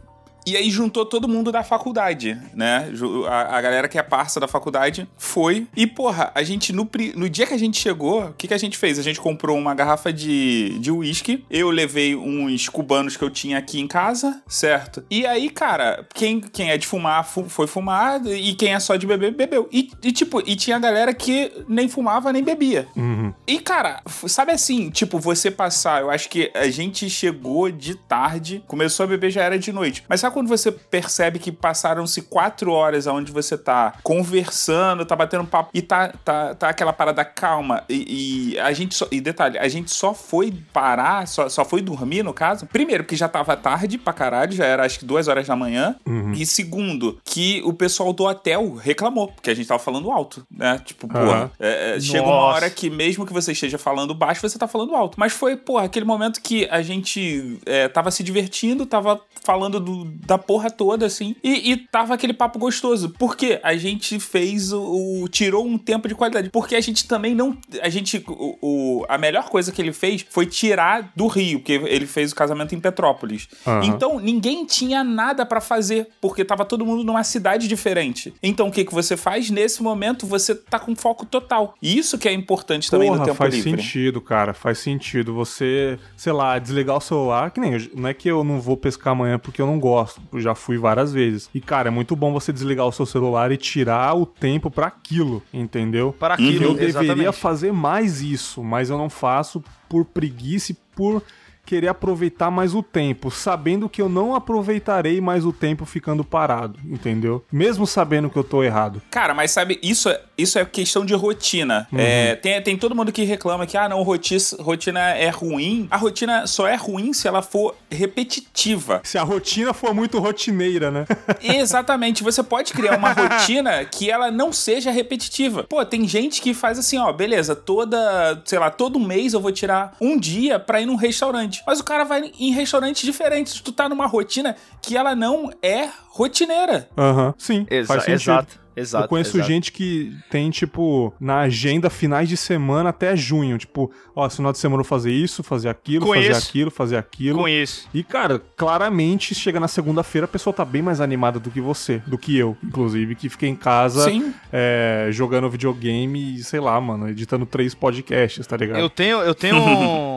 [0.47, 2.89] E aí juntou todo mundo da faculdade, né?
[3.27, 5.67] A, a galera que é parça da faculdade foi.
[5.75, 8.57] E, porra, a gente, no, no dia que a gente chegou, o que, que a
[8.57, 8.97] gente fez?
[8.97, 11.43] A gente comprou uma garrafa de uísque.
[11.51, 15.03] eu levei uns cubanos que eu tinha aqui em casa, certo?
[15.09, 18.25] E aí, cara, quem, quem é de fumar, foi fumar.
[18.25, 19.67] E quem é só de beber, bebeu.
[19.69, 22.87] E, e tipo, e tinha galera que nem fumava nem bebia.
[22.95, 23.33] Uhum.
[23.45, 28.63] E, cara, sabe assim, tipo, você passar, eu acho que a gente chegou de tarde,
[28.65, 30.05] começou a beber já era de noite.
[30.07, 35.45] Mas sabe quando você percebe que passaram-se quatro horas onde você tá conversando, tá batendo
[35.45, 39.07] papo e tá, tá, tá aquela parada calma e, e a gente só.
[39.11, 42.67] E detalhe, a gente só foi parar, só, só foi dormir, no caso.
[42.67, 45.95] Primeiro, que já tava tarde pra caralho, já era acho que duas horas da manhã.
[46.05, 46.33] Uhum.
[46.33, 50.79] E segundo, que o pessoal do hotel reclamou, porque a gente tava falando alto, né?
[50.85, 51.13] Tipo, uhum.
[51.13, 54.67] porra, é, é, chega uma hora que mesmo que você esteja falando baixo, você tá
[54.67, 55.19] falando alto.
[55.19, 60.03] Mas foi, porra, aquele momento que a gente é, tava se divertindo, tava falando do,
[60.27, 63.13] da porra toda, assim, e, e tava aquele papo gostoso.
[63.17, 66.49] Porque a gente fez o, o, tirou um tempo de qualidade.
[66.49, 67.57] Porque a gente também não.
[67.81, 68.23] A gente.
[68.27, 72.33] O, o, a melhor coisa que ele fez foi tirar do Rio, porque ele fez
[72.33, 73.47] o casamento em Petrópolis.
[73.65, 73.83] Uhum.
[73.83, 78.33] Então, ninguém tinha nada para fazer, porque tava todo mundo numa cidade diferente.
[78.43, 79.49] Então, o que, que você faz?
[79.49, 81.73] Nesse momento, você tá com foco total.
[81.81, 83.71] E isso que é importante também Porra, no tempo faz livre.
[83.71, 84.53] Faz sentido, cara.
[84.53, 85.33] Faz sentido.
[85.33, 87.89] Você, sei lá, desligar o celular, que nem.
[87.95, 90.06] Não é que eu não vou pescar amanhã porque eu não gosto.
[90.37, 91.49] Já fui várias vezes.
[91.53, 94.87] E, cara, é muito bom você desligar o seu celular e tirar o tempo para
[94.87, 96.13] aquilo, entendeu?
[96.17, 97.07] Para aquilo, Eu exatamente.
[97.09, 101.21] deveria fazer mais isso, mas eu não faço por preguiça e por
[101.67, 106.79] querer aproveitar mais o tempo, sabendo que eu não aproveitarei mais o tempo ficando parado,
[106.85, 107.43] entendeu?
[107.51, 109.01] Mesmo sabendo que eu tô errado.
[109.11, 111.85] Cara, mas sabe, isso é, isso é questão de rotina.
[111.91, 111.99] Uhum.
[111.99, 115.87] É, tem, tem todo mundo que reclama que, ah, não, rotina, rotina é ruim.
[115.91, 119.01] A rotina só é ruim se ela for repetitiva.
[119.03, 121.05] Se a rotina for muito rotineira, né?
[121.43, 122.23] Exatamente.
[122.23, 125.65] Você pode criar uma rotina que ela não seja repetitiva.
[125.65, 129.51] Pô, tem gente que faz assim, ó, beleza, toda, sei lá, todo mês eu vou
[129.51, 131.63] tirar um dia pra ir num restaurante restaurante.
[131.65, 133.59] Mas o cara vai em restaurantes diferentes.
[133.61, 136.89] Tu tá numa rotina que ela não é rotineira.
[136.97, 137.33] Aham, uhum.
[137.37, 137.67] sim.
[137.69, 138.31] Exa faz sentido.
[138.31, 138.67] Exato.
[138.77, 139.51] Exato, eu conheço exato.
[139.51, 143.57] gente que tem, tipo, na agenda finais de semana até junho.
[143.57, 146.33] Tipo, ó, final de semana eu vou fazer isso, fazer aquilo, Conheço.
[146.33, 147.39] fazer aquilo, fazer aquilo.
[147.39, 147.89] Conheço.
[147.91, 152.03] E, cara, claramente, chega na segunda-feira, a pessoa tá bem mais animada do que você,
[152.05, 154.11] do que eu, inclusive, que fiquei em casa
[154.53, 158.79] é, jogando videogame e, sei lá, mano, editando três podcasts, tá ligado?
[158.79, 160.16] Eu tenho, eu tenho um,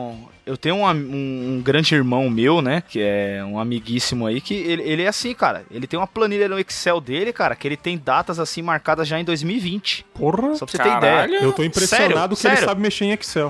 [0.51, 2.83] Eu tenho um, um, um, grande irmão meu, né?
[2.85, 5.63] Que é um amiguíssimo aí, que ele, ele é assim, cara.
[5.71, 9.17] Ele tem uma planilha no Excel dele, cara, que ele tem datas assim marcadas já
[9.17, 10.05] em 2020.
[10.13, 10.53] Porra!
[10.55, 10.99] Só pra você Caralho.
[10.99, 11.43] ter ideia.
[11.45, 12.57] Eu tô impressionado sério, que sério?
[12.57, 13.49] ele sabe mexer em Excel.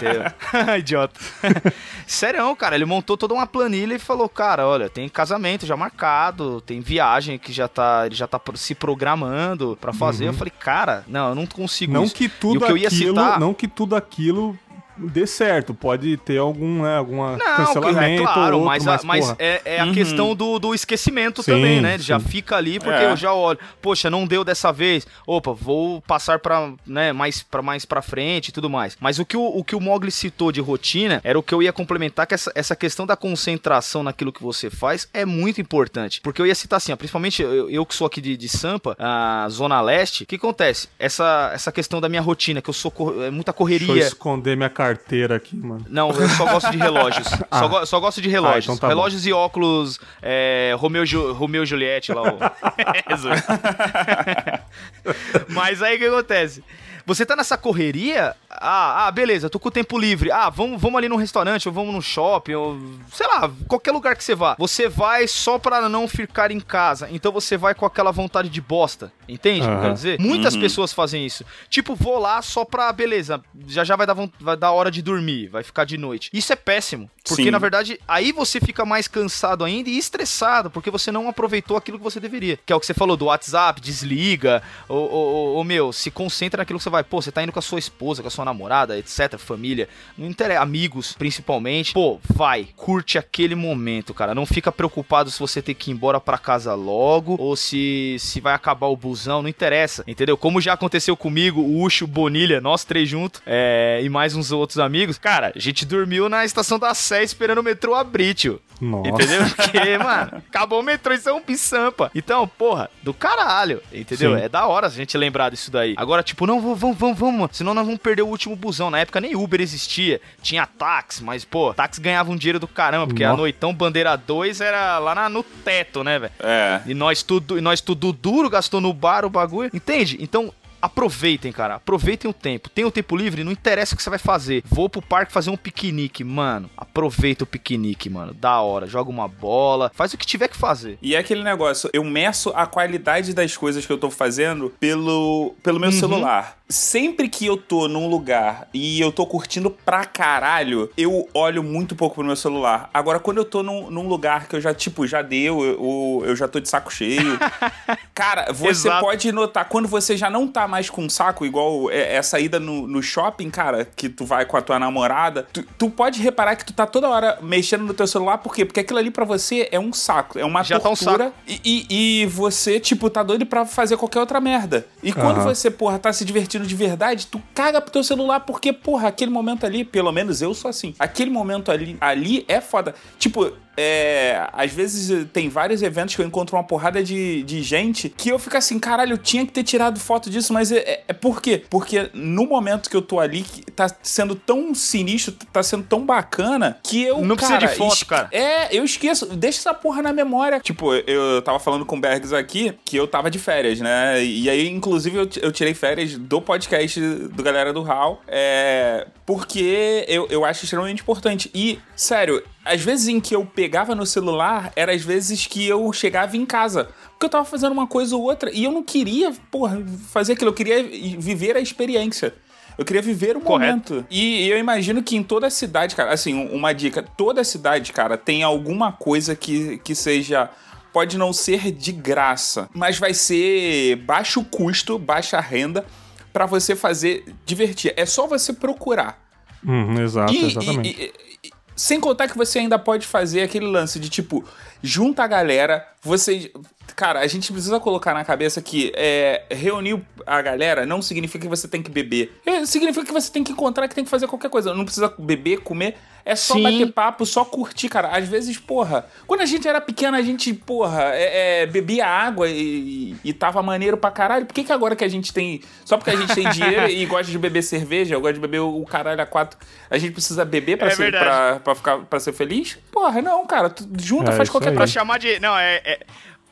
[0.80, 1.20] Idiota.
[2.06, 6.60] Sério, cara, ele montou toda uma planilha e falou, cara, olha, tem casamento já marcado,
[6.60, 10.24] tem viagem que já tá, ele já tá se programando para fazer.
[10.24, 10.30] Uhum.
[10.30, 12.14] Eu falei, cara, não, eu não consigo não isso.
[12.14, 13.40] Que tudo aquilo, citar...
[13.40, 14.58] Não que tudo aquilo
[14.96, 15.74] dê certo.
[15.74, 18.22] Pode ter algum, né, alguma não, cancelamento.
[18.22, 19.92] É claro, outro, mas, mas, a, mas é, é a Uhum.
[19.94, 21.98] questão do, do esquecimento Sim, também, né?
[21.98, 22.04] Sim.
[22.04, 23.10] já fica ali porque É.
[23.10, 25.06] eu já olho, poxa, não deu dessa vez.
[25.26, 28.96] Opa, vou passar para, né, mais para mais para frente e tudo mais.
[29.00, 31.62] Mas o que o, o que o Mogli citou de rotina era o que eu
[31.62, 36.20] ia complementar que essa, essa questão da concentração naquilo que você faz é muito importante.
[36.22, 38.96] Porque eu ia citar assim, ó, principalmente eu, eu que sou aqui de, de Sampa,
[38.98, 40.88] a zona leste, o que acontece?
[40.98, 44.06] Essa essa questão da minha rotina, que eu sou cor- é muita Deixa eu correria.
[44.06, 45.84] esconder minha carteira aqui, mano.
[45.88, 47.26] Não, eu só gosto de relógios.
[47.50, 47.58] Ah.
[47.60, 48.68] só, go- só gosto de relógios.
[48.68, 52.22] Ah, então tá relógios e óculos é, Romeu, Ju- Romeu e Juliette lá.
[52.22, 52.36] ó.
[55.48, 56.62] Mas aí o que acontece?
[57.06, 60.30] Você tá nessa correria, ah, ah, beleza, tô com o tempo livre.
[60.30, 62.78] Ah, vamos, vamos ali num restaurante, ou vamos no shopping, ou
[63.12, 64.54] sei lá, qualquer lugar que você vá.
[64.58, 67.08] Você vai só pra não ficar em casa.
[67.10, 69.12] Então você vai com aquela vontade de bosta.
[69.28, 69.82] Entende o que eu Aham.
[69.82, 70.20] quero dizer?
[70.20, 70.60] Muitas Uhum.
[70.60, 71.44] pessoas fazem isso.
[71.68, 75.48] Tipo, vou lá só pra, beleza, já já vai dar, vai dar hora de dormir,
[75.48, 76.30] vai ficar de noite.
[76.32, 77.10] Isso é péssimo.
[77.26, 77.50] Porque, Sim.
[77.50, 81.96] na verdade, aí você fica mais cansado ainda e estressado, porque você não aproveitou aquilo
[81.98, 82.58] que você deveria.
[82.66, 86.58] Que é o que você falou do WhatsApp, desliga, ou, ou, ou, meu, se concentra
[86.60, 87.02] naquilo que você vai.
[87.02, 90.26] Pô, você tá indo com a sua esposa, com a sua namorada, etc, família, não
[90.26, 91.92] interessa, amigos, principalmente.
[91.92, 94.34] Pô, vai, curte aquele momento, cara.
[94.34, 98.40] Não fica preocupado se você tem que ir embora pra casa logo, ou se, se
[98.40, 100.36] vai acabar o busão, não interessa, entendeu?
[100.36, 104.78] Como já aconteceu comigo, o Ucho, Bonilha, nós três juntos, é, e mais uns outros
[104.78, 108.60] amigos, cara, a gente dormiu na estação da Sé esperando o metrô abrir, tio.
[108.80, 109.08] Nossa.
[109.08, 109.42] Entendeu?
[109.56, 112.10] Porque, mano, acabou o metrô em São Pissampa.
[112.14, 114.36] Então, porra, do caralho, entendeu?
[114.36, 114.42] Sim.
[114.42, 115.94] É da hora a gente lembrar disso daí.
[115.96, 118.90] Agora, tipo, não, vamos, vamos, vamos, vamos, senão nós vamos perder o último busão.
[118.90, 123.06] Na época nem Uber existia, tinha táxi, mas, pô, táxi ganhava um dinheiro do caramba,
[123.06, 123.40] porque a Nossa.
[123.40, 126.32] noitão bandeira 2 era lá na- no teto, né, velho?
[126.40, 126.80] É.
[126.86, 129.70] E nós tudo, e nós tudo duro, gastou no bar o bagulho.
[129.72, 130.16] Entende?
[130.20, 131.76] Então, aproveitem, cara.
[131.76, 132.68] Aproveitem o tempo.
[132.68, 134.62] Tem o tempo livre, não interessa o que você vai fazer.
[134.66, 136.68] Vou pro parque fazer um piquenique, mano.
[136.76, 138.34] Aproveita o piquenique, mano.
[138.34, 138.86] Da hora.
[138.86, 140.98] Joga uma bola, faz o que tiver que fazer.
[141.00, 145.54] E é aquele negócio, eu meço a qualidade das coisas que eu tô fazendo pelo,
[145.62, 146.58] pelo meu celular.
[146.66, 151.94] Sempre que eu tô num lugar e eu tô curtindo pra caralho, eu olho muito
[151.94, 152.88] pouco pro meu celular.
[152.92, 156.34] Agora, quando eu tô num, num lugar que eu já, tipo, já deu, eu, eu
[156.34, 157.38] já tô de saco cheio.
[158.14, 159.04] cara, você Exato.
[159.04, 162.86] pode notar, quando você já não tá mais com saco, igual é- essa ida no,
[162.86, 166.64] no shopping, cara, que tu vai com a tua namorada, tu, tu pode reparar que
[166.64, 168.64] tu tá toda hora mexendo no teu celular, por quê?
[168.64, 171.30] Porque aquilo ali pra você é um saco, é uma Já tá um tortura.
[171.46, 174.86] e, e, e você, tipo, tá doido pra fazer qualquer outra merda.
[175.02, 175.44] E quando Aham.
[175.54, 179.30] você, porra, tá se divertindo de verdade, tu caga pro teu celular, porque, porra, aquele
[179.30, 182.94] momento ali, pelo menos eu sou assim, aquele momento ali, ali é foda.
[183.18, 188.08] Tipo, é, às vezes tem vários eventos que eu encontro uma porrada de, de gente
[188.08, 191.04] que eu fico assim, caralho, eu tinha que ter tirado foto disso, mas é, é,
[191.08, 191.62] é por quê?
[191.68, 196.78] Porque no momento que eu tô ali, tá sendo tão sinistro, tá sendo tão bacana,
[196.82, 197.20] que eu.
[197.24, 198.28] Não precisa de cara, foto, cara.
[198.32, 200.60] É, eu esqueço, deixa essa porra na memória.
[200.60, 204.22] Tipo, eu tava falando com o Bergs aqui que eu tava de férias, né?
[204.22, 210.04] E aí, inclusive, eu, eu tirei férias do podcast do Galera do Hall, é, porque
[210.08, 211.50] eu, eu acho extremamente importante.
[211.54, 215.92] E, sério, às vezes em que eu pegava no celular, era às vezes que eu
[215.92, 216.88] chegava em casa.
[217.10, 220.50] Porque eu tava fazendo uma coisa ou outra e eu não queria, porra, fazer aquilo.
[220.50, 220.82] Eu queria
[221.18, 222.34] viver a experiência.
[222.76, 223.92] Eu queria viver o Correto.
[223.94, 224.06] momento.
[224.10, 228.16] E eu imagino que em toda cidade, cara, assim, um- uma dica: toda cidade, cara,
[228.18, 230.50] tem alguma coisa que, que seja.
[230.92, 235.84] Pode não ser de graça, mas vai ser baixo custo, baixa renda,
[236.32, 237.92] pra você fazer divertir.
[237.96, 239.20] É só você procurar.
[239.66, 240.88] Uhum, exato, E- exatamente.
[241.00, 241.33] e- e-
[241.76, 244.44] sem contar que você ainda pode fazer aquele lance de tipo,
[244.82, 246.52] junta a galera, você.
[246.96, 251.48] Cara, a gente precisa colocar na cabeça que é, reunir a galera não significa que
[251.48, 252.40] você tem que beber.
[252.46, 254.72] É, significa que você tem que encontrar, que tem que fazer qualquer coisa.
[254.74, 255.96] Não precisa beber, comer.
[256.26, 256.62] É só Sim.
[256.62, 258.08] bater papo, só curtir, cara.
[258.08, 262.48] Às vezes, porra, quando a gente era pequena, a gente, porra, é, é, bebia água
[262.48, 264.46] e, e tava maneiro pra caralho.
[264.46, 265.60] Por que, que agora que a gente tem.
[265.84, 268.74] Só porque a gente tem dinheiro e gosta de beber cerveja, gosta de beber o
[268.74, 272.20] o caralho a quatro, a gente precisa beber pra, É ser, pra, pra, ficar, pra
[272.20, 272.76] ser feliz?
[272.90, 273.70] Porra, não, cara.
[273.70, 274.74] Tu junta, É faz qualquer aí.
[274.74, 274.92] Pra coisa.
[274.92, 275.38] chamar de.
[275.40, 276.00] Não, é.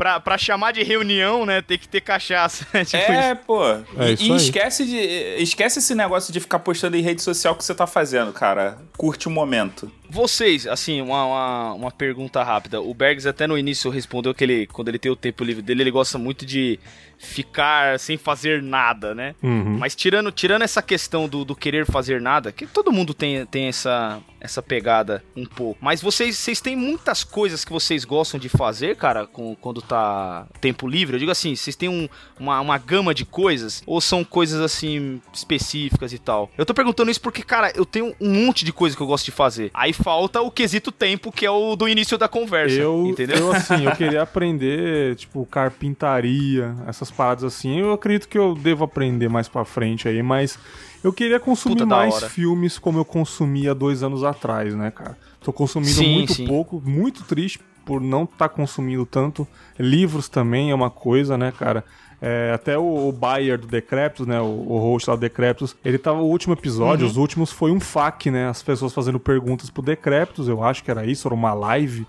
[0.02, 1.62] Pra, pra chamar de reunião, né?
[1.62, 2.64] Tem que ter cachaça.
[2.84, 3.40] tipo É, isso.
[3.46, 3.64] pô.
[3.64, 4.36] É e isso e aí.
[4.36, 4.96] esquece, de,
[5.40, 8.78] esquece esse negócio de ficar postando em rede social o que você tá fazendo, cara.
[8.96, 9.88] Curte o momento.
[10.12, 12.82] Vocês, assim, uma, uma, uma pergunta rápida.
[12.82, 15.82] O Bergs até no início respondeu que ele, quando ele tem o tempo livre dele,
[15.82, 16.78] ele gosta muito de
[17.18, 19.34] ficar sem fazer nada, né?
[19.42, 19.78] Uhum.
[19.78, 23.68] Mas tirando, tirando essa questão do, do querer fazer nada, que todo mundo tem, tem
[23.68, 25.78] essa, essa pegada um pouco.
[25.80, 30.46] Mas vocês, vocês têm muitas coisas que vocês gostam de fazer, cara, com, quando tá
[30.60, 31.14] tempo livre?
[31.14, 32.08] Eu digo assim, vocês têm um-
[32.40, 33.84] uma, uma gama de coisas?
[33.86, 36.50] Ou são coisas assim específicas e tal?
[36.58, 39.26] Eu tô perguntando isso porque, cara, eu tenho um monte de coisa que eu gosto
[39.26, 39.70] de fazer.
[39.72, 42.76] Aí falta o quesito tempo, que é o do início da conversa.
[42.76, 43.36] Eu, entendeu?
[43.36, 47.80] eu, assim, eu queria aprender, tipo, carpintaria, essas paradas assim.
[47.80, 50.58] Eu acredito que eu devo aprender mais pra frente aí, mas
[51.02, 55.16] eu queria consumir Puta mais filmes como eu consumia dois anos atrás, né, cara?
[55.40, 56.46] Tô consumindo Sim, muito sim.
[56.46, 59.46] pouco, muito triste por não estar consumindo tanto.
[59.78, 61.84] Livros também é uma coisa, né, cara?
[62.24, 65.98] É, até o, o Bayer do Decreptus, né, o, o host lá do Decreptus, ele
[65.98, 67.10] tava, o último episódio, Uhum.
[67.10, 70.90] os últimos foi um FAQ, né, as pessoas fazendo perguntas pro Decreptus, eu acho que
[70.90, 72.06] era isso, era uma live.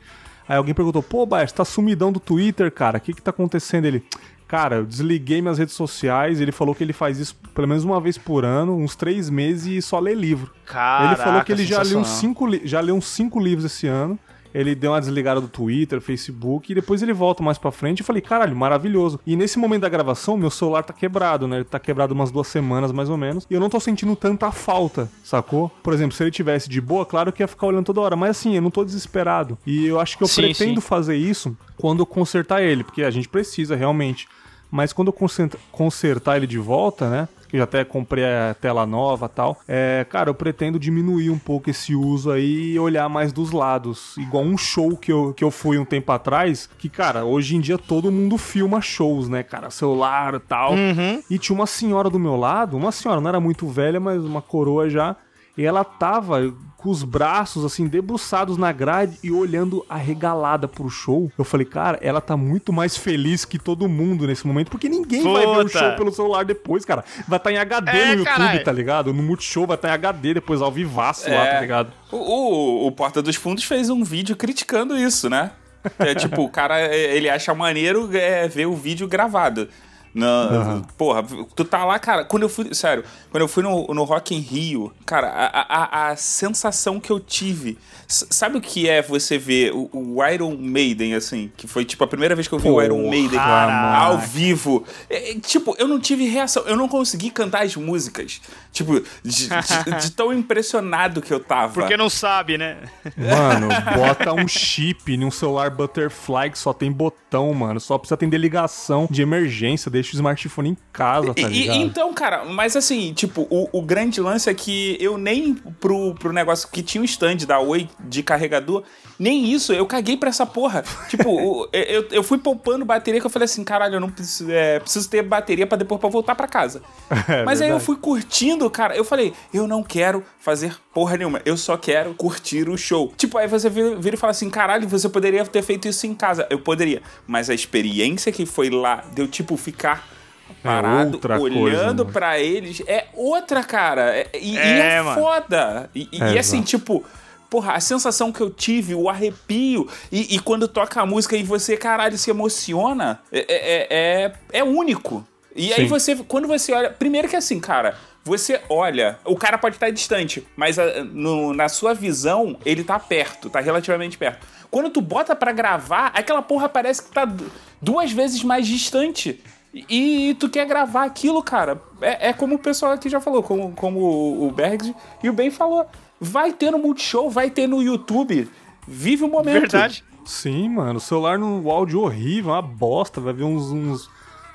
[0.47, 3.31] Aí alguém perguntou, pô, Bayer, você tá sumidão do Twitter, cara, o que que tá
[3.31, 3.85] acontecendo?
[3.85, 4.03] Ele,
[4.47, 7.99] cara, eu desliguei minhas redes sociais, ele falou que ele faz isso pelo menos uma
[7.99, 10.51] vez por ano, uns três meses e só lê livro.
[10.65, 13.87] Caraca, ele falou que ele já leu, uns cinco, já leu uns cinco livros esse
[13.87, 14.19] ano.
[14.53, 18.01] Ele deu uma desligada do Twitter, Facebook e depois ele volta mais pra frente.
[18.01, 19.19] Eu falei, caralho, maravilhoso.
[19.25, 21.57] E nesse momento da gravação, meu celular tá quebrado, né?
[21.57, 23.47] Ele tá quebrado umas duas semanas mais ou menos.
[23.49, 25.71] E eu não tô sentindo tanta falta, sacou?
[25.81, 28.15] Por exemplo, se ele tivesse de boa, claro que ia ficar olhando toda hora.
[28.15, 29.57] Mas assim, eu não tô desesperado.
[29.65, 30.87] E eu acho que eu Sim, pretendo sim.
[30.87, 34.27] fazer isso quando eu consertar ele, porque a gente precisa realmente
[34.73, 35.29] Mas quando eu
[35.71, 37.27] consertar ele de volta, né?
[37.47, 39.59] que já até comprei a tela nova tal.
[39.67, 44.17] É, cara, eu pretendo diminuir um pouco esse uso aí e olhar mais dos lados.
[44.17, 47.59] Igual um show que eu, que eu fui um tempo atrás, que, cara, hoje em
[47.59, 49.69] dia todo mundo filma shows, né, cara?
[49.69, 50.71] Celular e tal.
[50.71, 51.21] Uhum.
[51.29, 54.41] E tinha uma senhora do meu lado, uma senhora, não era muito velha, mas uma
[54.41, 55.15] coroa já.
[55.55, 56.51] E ela tava
[56.83, 61.31] com os braços assim debruçados na grade e olhando arregalada pro show.
[61.37, 65.23] Eu falei, cara, ela tá muito mais feliz que todo mundo nesse momento, porque ninguém
[65.23, 65.33] Puta.
[65.33, 67.05] vai ver o show pelo celular depois, cara.
[67.25, 68.59] Vai estar tá em HD é, no YouTube, carai.
[68.59, 69.13] tá ligado?
[69.13, 71.37] No Multishow vai estar tá em HD depois ao vivaço é.
[71.37, 71.93] lá, tá ligado?
[72.11, 75.51] O, o, o Porta dos Fundos fez um vídeo criticando isso, né?
[75.99, 79.69] É tipo, o cara, ele acha maneiro é, ver o vídeo gravado.
[80.13, 80.81] Não, uhum.
[80.95, 81.23] Porra,
[81.55, 82.23] tu tá lá, cara.
[82.23, 82.73] Quando eu fui.
[82.73, 87.11] Sério, quando eu fui no, no Rock in Rio, cara, a, a, a sensação que
[87.11, 87.77] eu tive.
[88.07, 91.51] Sabe o que é você ver o, o, Iron Maiden, assim?
[91.57, 93.97] Que foi tipo a primeira vez que eu vi Porra, o Iron Maiden caraca.
[93.97, 94.85] ao vivo.
[95.09, 96.63] É, é, tipo, eu não tive reação.
[96.67, 98.39] Eu não consegui cantar as músicas.
[98.71, 99.49] Tipo, de, de,
[99.99, 101.73] de tão impressionado que eu tava.
[101.73, 102.77] Porque não sabe, né?
[103.17, 107.79] Mano, bota um chip num celular Butterfly que só tem botão, mano.
[107.79, 109.89] Só precisa ter ligação de emergência.
[109.89, 111.77] Deixa deixa o smartphone em casa, tá ligado?
[111.77, 116.13] E, então, cara, mas assim, tipo, o, o, grande lance é que eu nem pro,
[116.15, 118.83] pro negócio que tinha o um stand da Oi de carregador,
[119.23, 120.83] nem isso, eu caguei pra essa porra.
[121.07, 124.79] tipo, eu, eu fui poupando bateria que eu falei assim, caralho, eu não preciso, é,
[124.79, 126.81] preciso ter bateria para depois pra voltar pra casa.
[127.25, 127.63] É, mas verdade.
[127.63, 131.77] aí eu fui curtindo, cara, eu falei, eu não quero fazer porra nenhuma, eu só
[131.77, 133.13] quero curtir o show.
[133.15, 136.13] Tipo, aí você vira, vira e fala assim, caralho, você poderia ter feito isso em
[136.13, 136.45] casa.
[136.49, 140.05] Eu poderia, mas a experiência que foi lá, deu tipo ficar
[140.49, 144.17] é parado, é olhando para eles, é outra, cara.
[144.17, 145.89] É, e é, e é foda.
[145.95, 147.05] E, e assim, tipo,
[147.53, 151.43] porra, a sensação que eu tive, o arrepio, e, e quando toca a música e
[151.43, 155.23] você, caralho, se emociona, é, é, é, é único.
[155.55, 155.73] E Sim.
[155.73, 156.89] aí você, quando você olha.
[156.89, 161.69] Primeiro que assim, cara, você olha, o cara pode estar distante, mas a, no, na
[161.69, 164.47] sua visão, ele tá perto, tá relativamente perto.
[164.71, 167.31] Quando tu bota para gravar, aquela porra parece que tá
[167.79, 169.39] duas vezes mais distante.
[169.71, 171.79] E, e tu quer gravar aquilo, cara.
[172.01, 175.51] É, é, como o pessoal aqui já falou, como, como o Bergs e o Ben
[175.51, 175.87] falou.
[176.23, 178.49] Vai ter no Multishow, vai ter no YouTube.
[178.87, 179.61] Vive o momento.
[179.61, 180.03] Verdade.
[180.25, 180.97] Sim, mano.
[180.97, 183.19] O celular no áudio horrível, uma bosta.
[183.19, 184.09] Vai ver uns, uns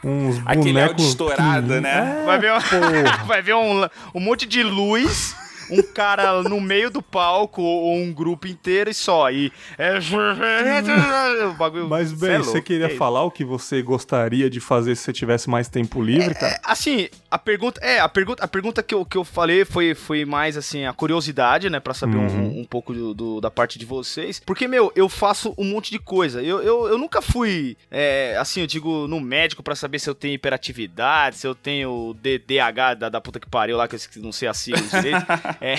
[0.04, 2.22] uns Aquele áudio estourado, né?
[2.22, 2.58] É, vai ver, um,
[3.26, 5.36] vai ver um, um monte de luz
[5.70, 9.30] um cara no meio do palco ou um grupo inteiro e só.
[9.30, 9.98] E é.
[11.46, 15.02] o bagulho, Mas, bem, é você queria falar o que você gostaria de fazer se
[15.02, 16.54] você tivesse mais tempo livre, cara?
[16.54, 17.80] É, assim, a pergunta.
[17.82, 20.92] É, a pergunta, a pergunta que, eu, que eu falei foi, foi mais assim, a
[20.92, 21.80] curiosidade, né?
[21.80, 22.26] Pra saber uhum.
[22.26, 24.40] um, um, pouco do, do, da parte de vocês.
[24.44, 26.42] Porque, meu, eu faço um monte de coisa.
[26.42, 30.14] Eu, eu, eu nunca fui, é, assim, eu digo, no médico para saber se eu
[30.14, 34.32] tenho hiperatividade, se eu tenho DDH da, da puta que pariu lá, que eu não
[34.32, 35.26] sei a sigla direito.
[35.60, 35.76] É.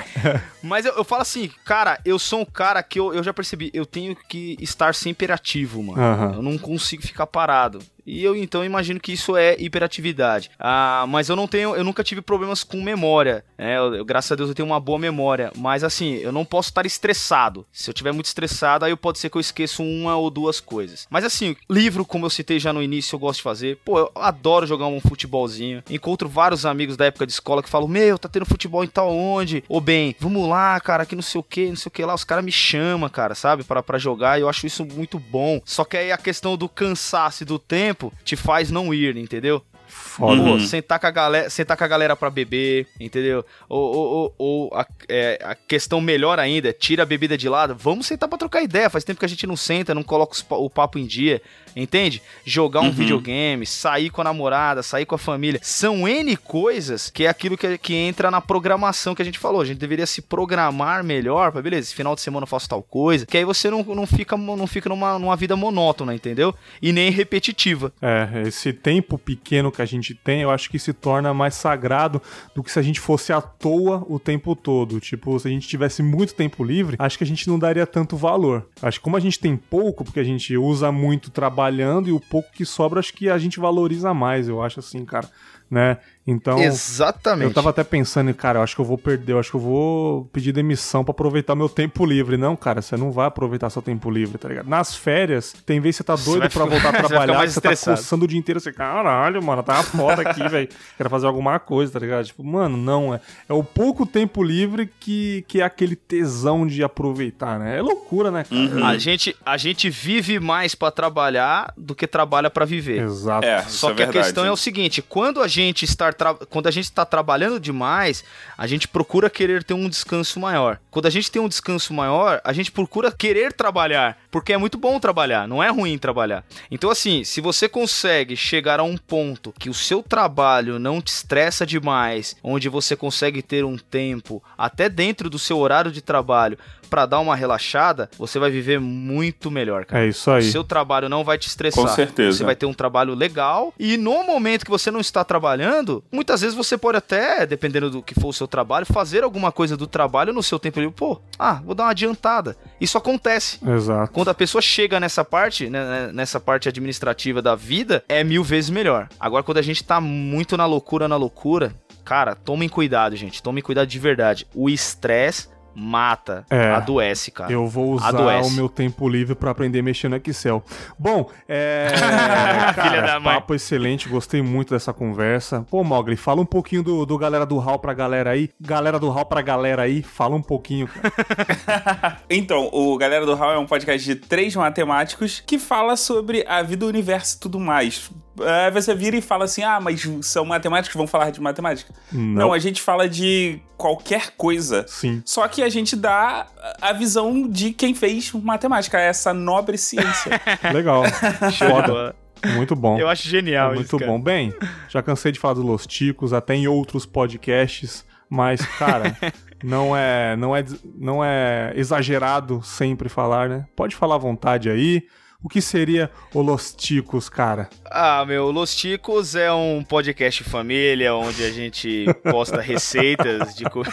[0.62, 3.70] Mas eu, eu, falo assim, cara, eu sou um cara que eu, eu já percebi,
[3.72, 6.00] eu tenho que estar sempre ativo, mano.
[6.00, 6.34] Uhum.
[6.34, 7.80] Eu não consigo ficar parado.
[8.06, 10.50] E eu então imagino que isso é hiperatividade.
[10.58, 13.44] Ah, mas eu não tenho, eu nunca tive problemas com memória.
[13.58, 13.76] Né?
[13.76, 15.50] Eu, eu, graças a Deus eu tenho uma boa memória.
[15.56, 17.66] Mas assim, eu não posso estar estressado.
[17.72, 21.06] Se eu tiver muito estressado, aí pode ser que eu esqueça uma ou duas coisas.
[21.10, 23.78] Mas assim, livro, como eu citei já no início, eu gosto de fazer.
[23.84, 25.82] Pô, eu adoro jogar um futebolzinho.
[25.90, 29.10] Encontro vários amigos da época de escola que falam: Meu, tá tendo futebol em tal
[29.12, 29.64] onde?
[29.68, 32.14] Ou bem, vamos lá, cara, que não sei o que, não sei o que lá.
[32.14, 33.64] Os caras me chamam, cara, sabe?
[33.64, 34.38] para jogar.
[34.38, 35.60] E eu acho isso muito bom.
[35.64, 39.16] Só que aí a questão do cansaço e do tempo tempo te faz não ir,
[39.16, 39.62] entendeu?
[39.88, 40.42] Foda.
[40.42, 40.60] Pô, uhum.
[40.60, 43.44] sentar com a galera, sentar com a galera pra beber, entendeu?
[43.68, 48.06] Ou, ou, ou a, é, a, questão melhor ainda, tira a bebida de lado, vamos
[48.06, 48.90] sentar pra trocar ideia.
[48.90, 51.40] Faz tempo que a gente não senta, não coloca os, o papo em dia,
[51.76, 52.22] entende?
[52.44, 52.92] Jogar um uhum.
[52.92, 55.60] videogame, sair com a namorada, sair com a família.
[55.62, 59.60] São N coisas que é aquilo que, que entra na programação que a gente falou.
[59.60, 62.82] A gente deveria se programar melhor, pra, beleza, esse final de semana eu faço tal
[62.82, 66.54] coisa, que aí você não, não fica, não fica numa, numa vida monótona, entendeu?
[66.80, 67.92] E nem repetitiva.
[68.00, 72.22] É, esse tempo pequeno que a gente tem, eu acho que se torna mais sagrado
[72.54, 75.00] do que se a gente fosse à toa o tempo todo.
[75.00, 78.16] Tipo, se a gente tivesse muito tempo livre, acho que a gente não daria tanto
[78.16, 78.66] valor.
[78.80, 81.30] Acho que como a gente tem pouco, porque a gente usa muito
[81.66, 85.04] trabalhando e o pouco que sobra, acho que a gente valoriza mais, eu acho assim,
[85.04, 85.28] cara,
[85.70, 85.98] né?
[86.26, 87.44] Então, Exatamente.
[87.48, 89.60] eu tava até pensando, cara, eu acho que eu vou perder, eu acho que eu
[89.60, 92.36] vou pedir demissão pra aproveitar meu tempo livre.
[92.36, 94.68] Não, cara, você não vai aproveitar seu tempo livre, tá ligado?
[94.68, 97.34] Nas férias, tem vez que você tá Você doido vai pra voltar a você trabalhar,
[97.34, 100.68] mais você tá coçando o dia inteiro, você, caralho, mano, tá uma foda aqui, velho.
[100.96, 102.24] Quero fazer alguma coisa, tá ligado?
[102.24, 106.82] Tipo, mano, não, é, é o pouco tempo livre que, que é aquele tesão de
[106.82, 107.78] aproveitar, né?
[107.78, 108.60] É loucura, né, cara?
[108.60, 108.84] Uhum.
[108.84, 113.02] A gente, a gente vive mais pra trabalhar do que trabalha pra viver.
[113.02, 113.46] Exato.
[113.46, 114.26] É, Só isso que é a verdade.
[114.26, 116.15] questão é o seguinte: quando a gente está
[116.48, 118.24] quando a gente está trabalhando demais,
[118.56, 120.78] a gente procura querer ter um descanso maior.
[120.90, 124.78] Quando a gente tem um descanso maior, a gente procura querer trabalhar, porque é muito
[124.78, 126.44] bom trabalhar, não é ruim trabalhar.
[126.70, 131.08] Então assim, se você consegue chegar a um ponto que o seu trabalho não te
[131.08, 136.58] estressa demais, onde você consegue ter um tempo até dentro do seu horário de trabalho
[136.86, 140.04] para dar uma relaxada, você vai viver muito melhor, cara.
[140.04, 140.48] É isso aí.
[140.48, 141.84] O seu trabalho não vai te estressar.
[141.84, 142.38] Com certeza.
[142.38, 143.74] Você vai ter um trabalho legal.
[143.78, 148.02] E no momento que você não está trabalhando, muitas vezes você pode até, dependendo do
[148.02, 150.94] que for o seu trabalho, fazer alguma coisa do trabalho no seu tempo livre.
[150.94, 152.56] Pô, ah, vou dar uma adiantada.
[152.80, 153.58] Isso acontece.
[153.66, 154.12] Exato.
[154.12, 158.70] Quando a pessoa chega nessa parte, né, nessa parte administrativa da vida, é mil vezes
[158.70, 159.08] melhor.
[159.18, 163.42] Agora, quando a gente tá muito na loucura, na loucura, cara, tomem cuidado, gente.
[163.42, 164.46] Tomem cuidado de verdade.
[164.54, 165.48] O estresse
[165.78, 166.70] mata, É.
[166.72, 167.52] adoece, cara.
[167.52, 168.48] Eu vou usar Adoece.
[168.50, 170.64] o meu tempo livre pra aprender a mexer no Excel.
[170.98, 171.88] Bom, é.
[172.74, 173.34] Filha cara, da mãe.
[173.34, 175.66] papo excelente, gostei muito dessa conversa.
[175.70, 178.48] Pô, Mogli, fala um pouquinho do, do galera do Hall pra galera aí.
[178.60, 182.16] Galera do Hall pra galera aí, fala um pouquinho, cara.
[182.30, 186.62] Então, o Galera do Hall é um podcast de três matemáticos que fala sobre a
[186.62, 188.10] vida, o universo e tudo mais.
[188.40, 191.92] Aí você vira e fala assim: ah, mas são matemáticos, vão falar de matemática?
[192.12, 192.52] Não.
[192.52, 194.84] a gente fala de qualquer coisa.
[194.88, 195.22] Sim.
[195.24, 196.46] Só que a gente dá
[196.80, 200.40] a visão de quem fez matemática, essa nobre ciência.
[200.72, 201.04] Legal.
[201.52, 201.86] Show de Foda.
[201.86, 202.16] bola.
[202.54, 202.98] Muito bom.
[202.98, 204.10] Eu acho genial É isso, muito cara.
[204.12, 204.20] bom.
[204.20, 204.54] Bem,
[204.88, 209.16] já cansei de falar dos Los Ticos, até em outros podcasts, mas, cara,
[209.64, 210.64] não é, não é,
[210.94, 213.64] não é exagerado sempre falar, né?
[213.74, 215.02] Pode falar à vontade aí.
[215.42, 217.68] O que seria o Los Ticos, cara?
[217.90, 223.82] Ah, meu, Los Ticos é um podcast família onde a gente posta receitas de co...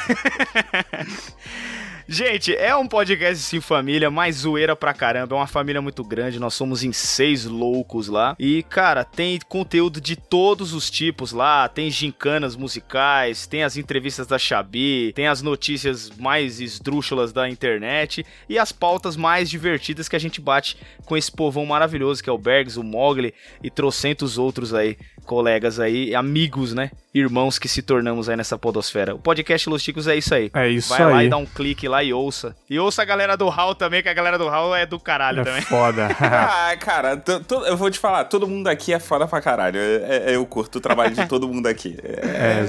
[2.08, 5.36] Gente, é um podcast sim família, mais zoeira pra caramba.
[5.36, 8.36] É uma família muito grande, nós somos em seis loucos lá.
[8.38, 11.68] E, cara, tem conteúdo de todos os tipos lá.
[11.70, 18.26] Tem gincanas musicais, tem as entrevistas da Xabi, tem as notícias mais esdrúxulas da internet
[18.50, 22.34] e as pautas mais divertidas que a gente bate com esse povão maravilhoso que é
[22.34, 23.34] o Bergs, o Mogli
[23.64, 26.92] e trocentos outros aí, colegas aí, amigos, né?
[27.14, 29.14] Irmãos que se tornamos aí nessa podosfera.
[29.14, 30.50] O podcast Los Ticos é isso aí.
[30.54, 31.28] É isso Vai lá aí.
[31.28, 32.56] e dá um clique lá e ouça.
[32.70, 35.42] E ouça a galera do Hall também, que a galera do Hall é do caralho
[35.42, 35.62] É também.
[35.62, 36.08] foda.
[36.20, 37.22] ah, cara,
[37.68, 39.80] eu vou te falar, todo mundo aqui é foda pra caralho.
[39.80, 41.96] É- é- eu curto o trabalho de todo mundo aqui.
[42.04, 42.66] É-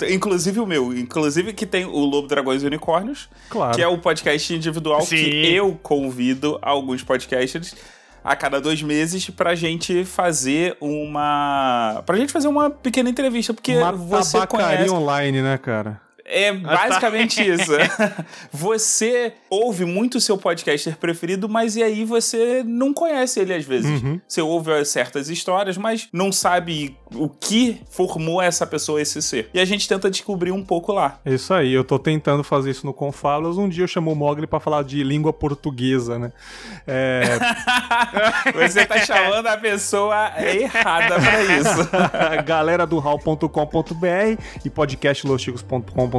[0.00, 3.74] É, é- Inclusive o meu, inclusive que tem o Lobo Dragões e Unicórnios, claro.
[3.76, 5.16] que é o podcast individual Sim.
[5.16, 7.74] que eu convido alguns podcasters
[8.26, 12.02] a cada dois meses pra gente fazer uma.
[12.04, 14.90] pra gente fazer uma pequena entrevista, porque Uma você conhece.
[14.90, 16.00] online, né, cara?
[16.28, 16.58] É tá.
[16.58, 17.72] basicamente isso.
[18.52, 23.64] você ouve muito o seu podcaster preferido, mas e aí você não conhece ele às
[23.64, 24.02] vezes.
[24.02, 24.20] Uhum.
[24.26, 29.48] Você ouve certas histórias, mas não sabe o que formou essa pessoa esse ser.
[29.54, 31.20] E a gente tenta descobrir um pouco lá.
[31.24, 33.56] Isso aí, eu tô tentando fazer isso no Confalas.
[33.56, 36.32] Um dia eu chamo o Mogli pra falar de língua portuguesa, né?
[36.86, 37.22] É,
[38.66, 42.44] Você tá chamando a pessoa errada pra isso.
[42.44, 46.15] galera do hall.com.br e podcastlosticos.com.br.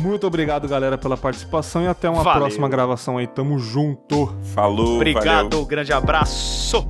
[0.00, 2.42] Muito obrigado, galera, pela participação e até uma Valeu.
[2.42, 3.26] próxima gravação aí.
[3.26, 4.34] Tamo junto.
[4.54, 5.66] Falou, Obrigado, valeu.
[5.66, 6.86] grande abraço.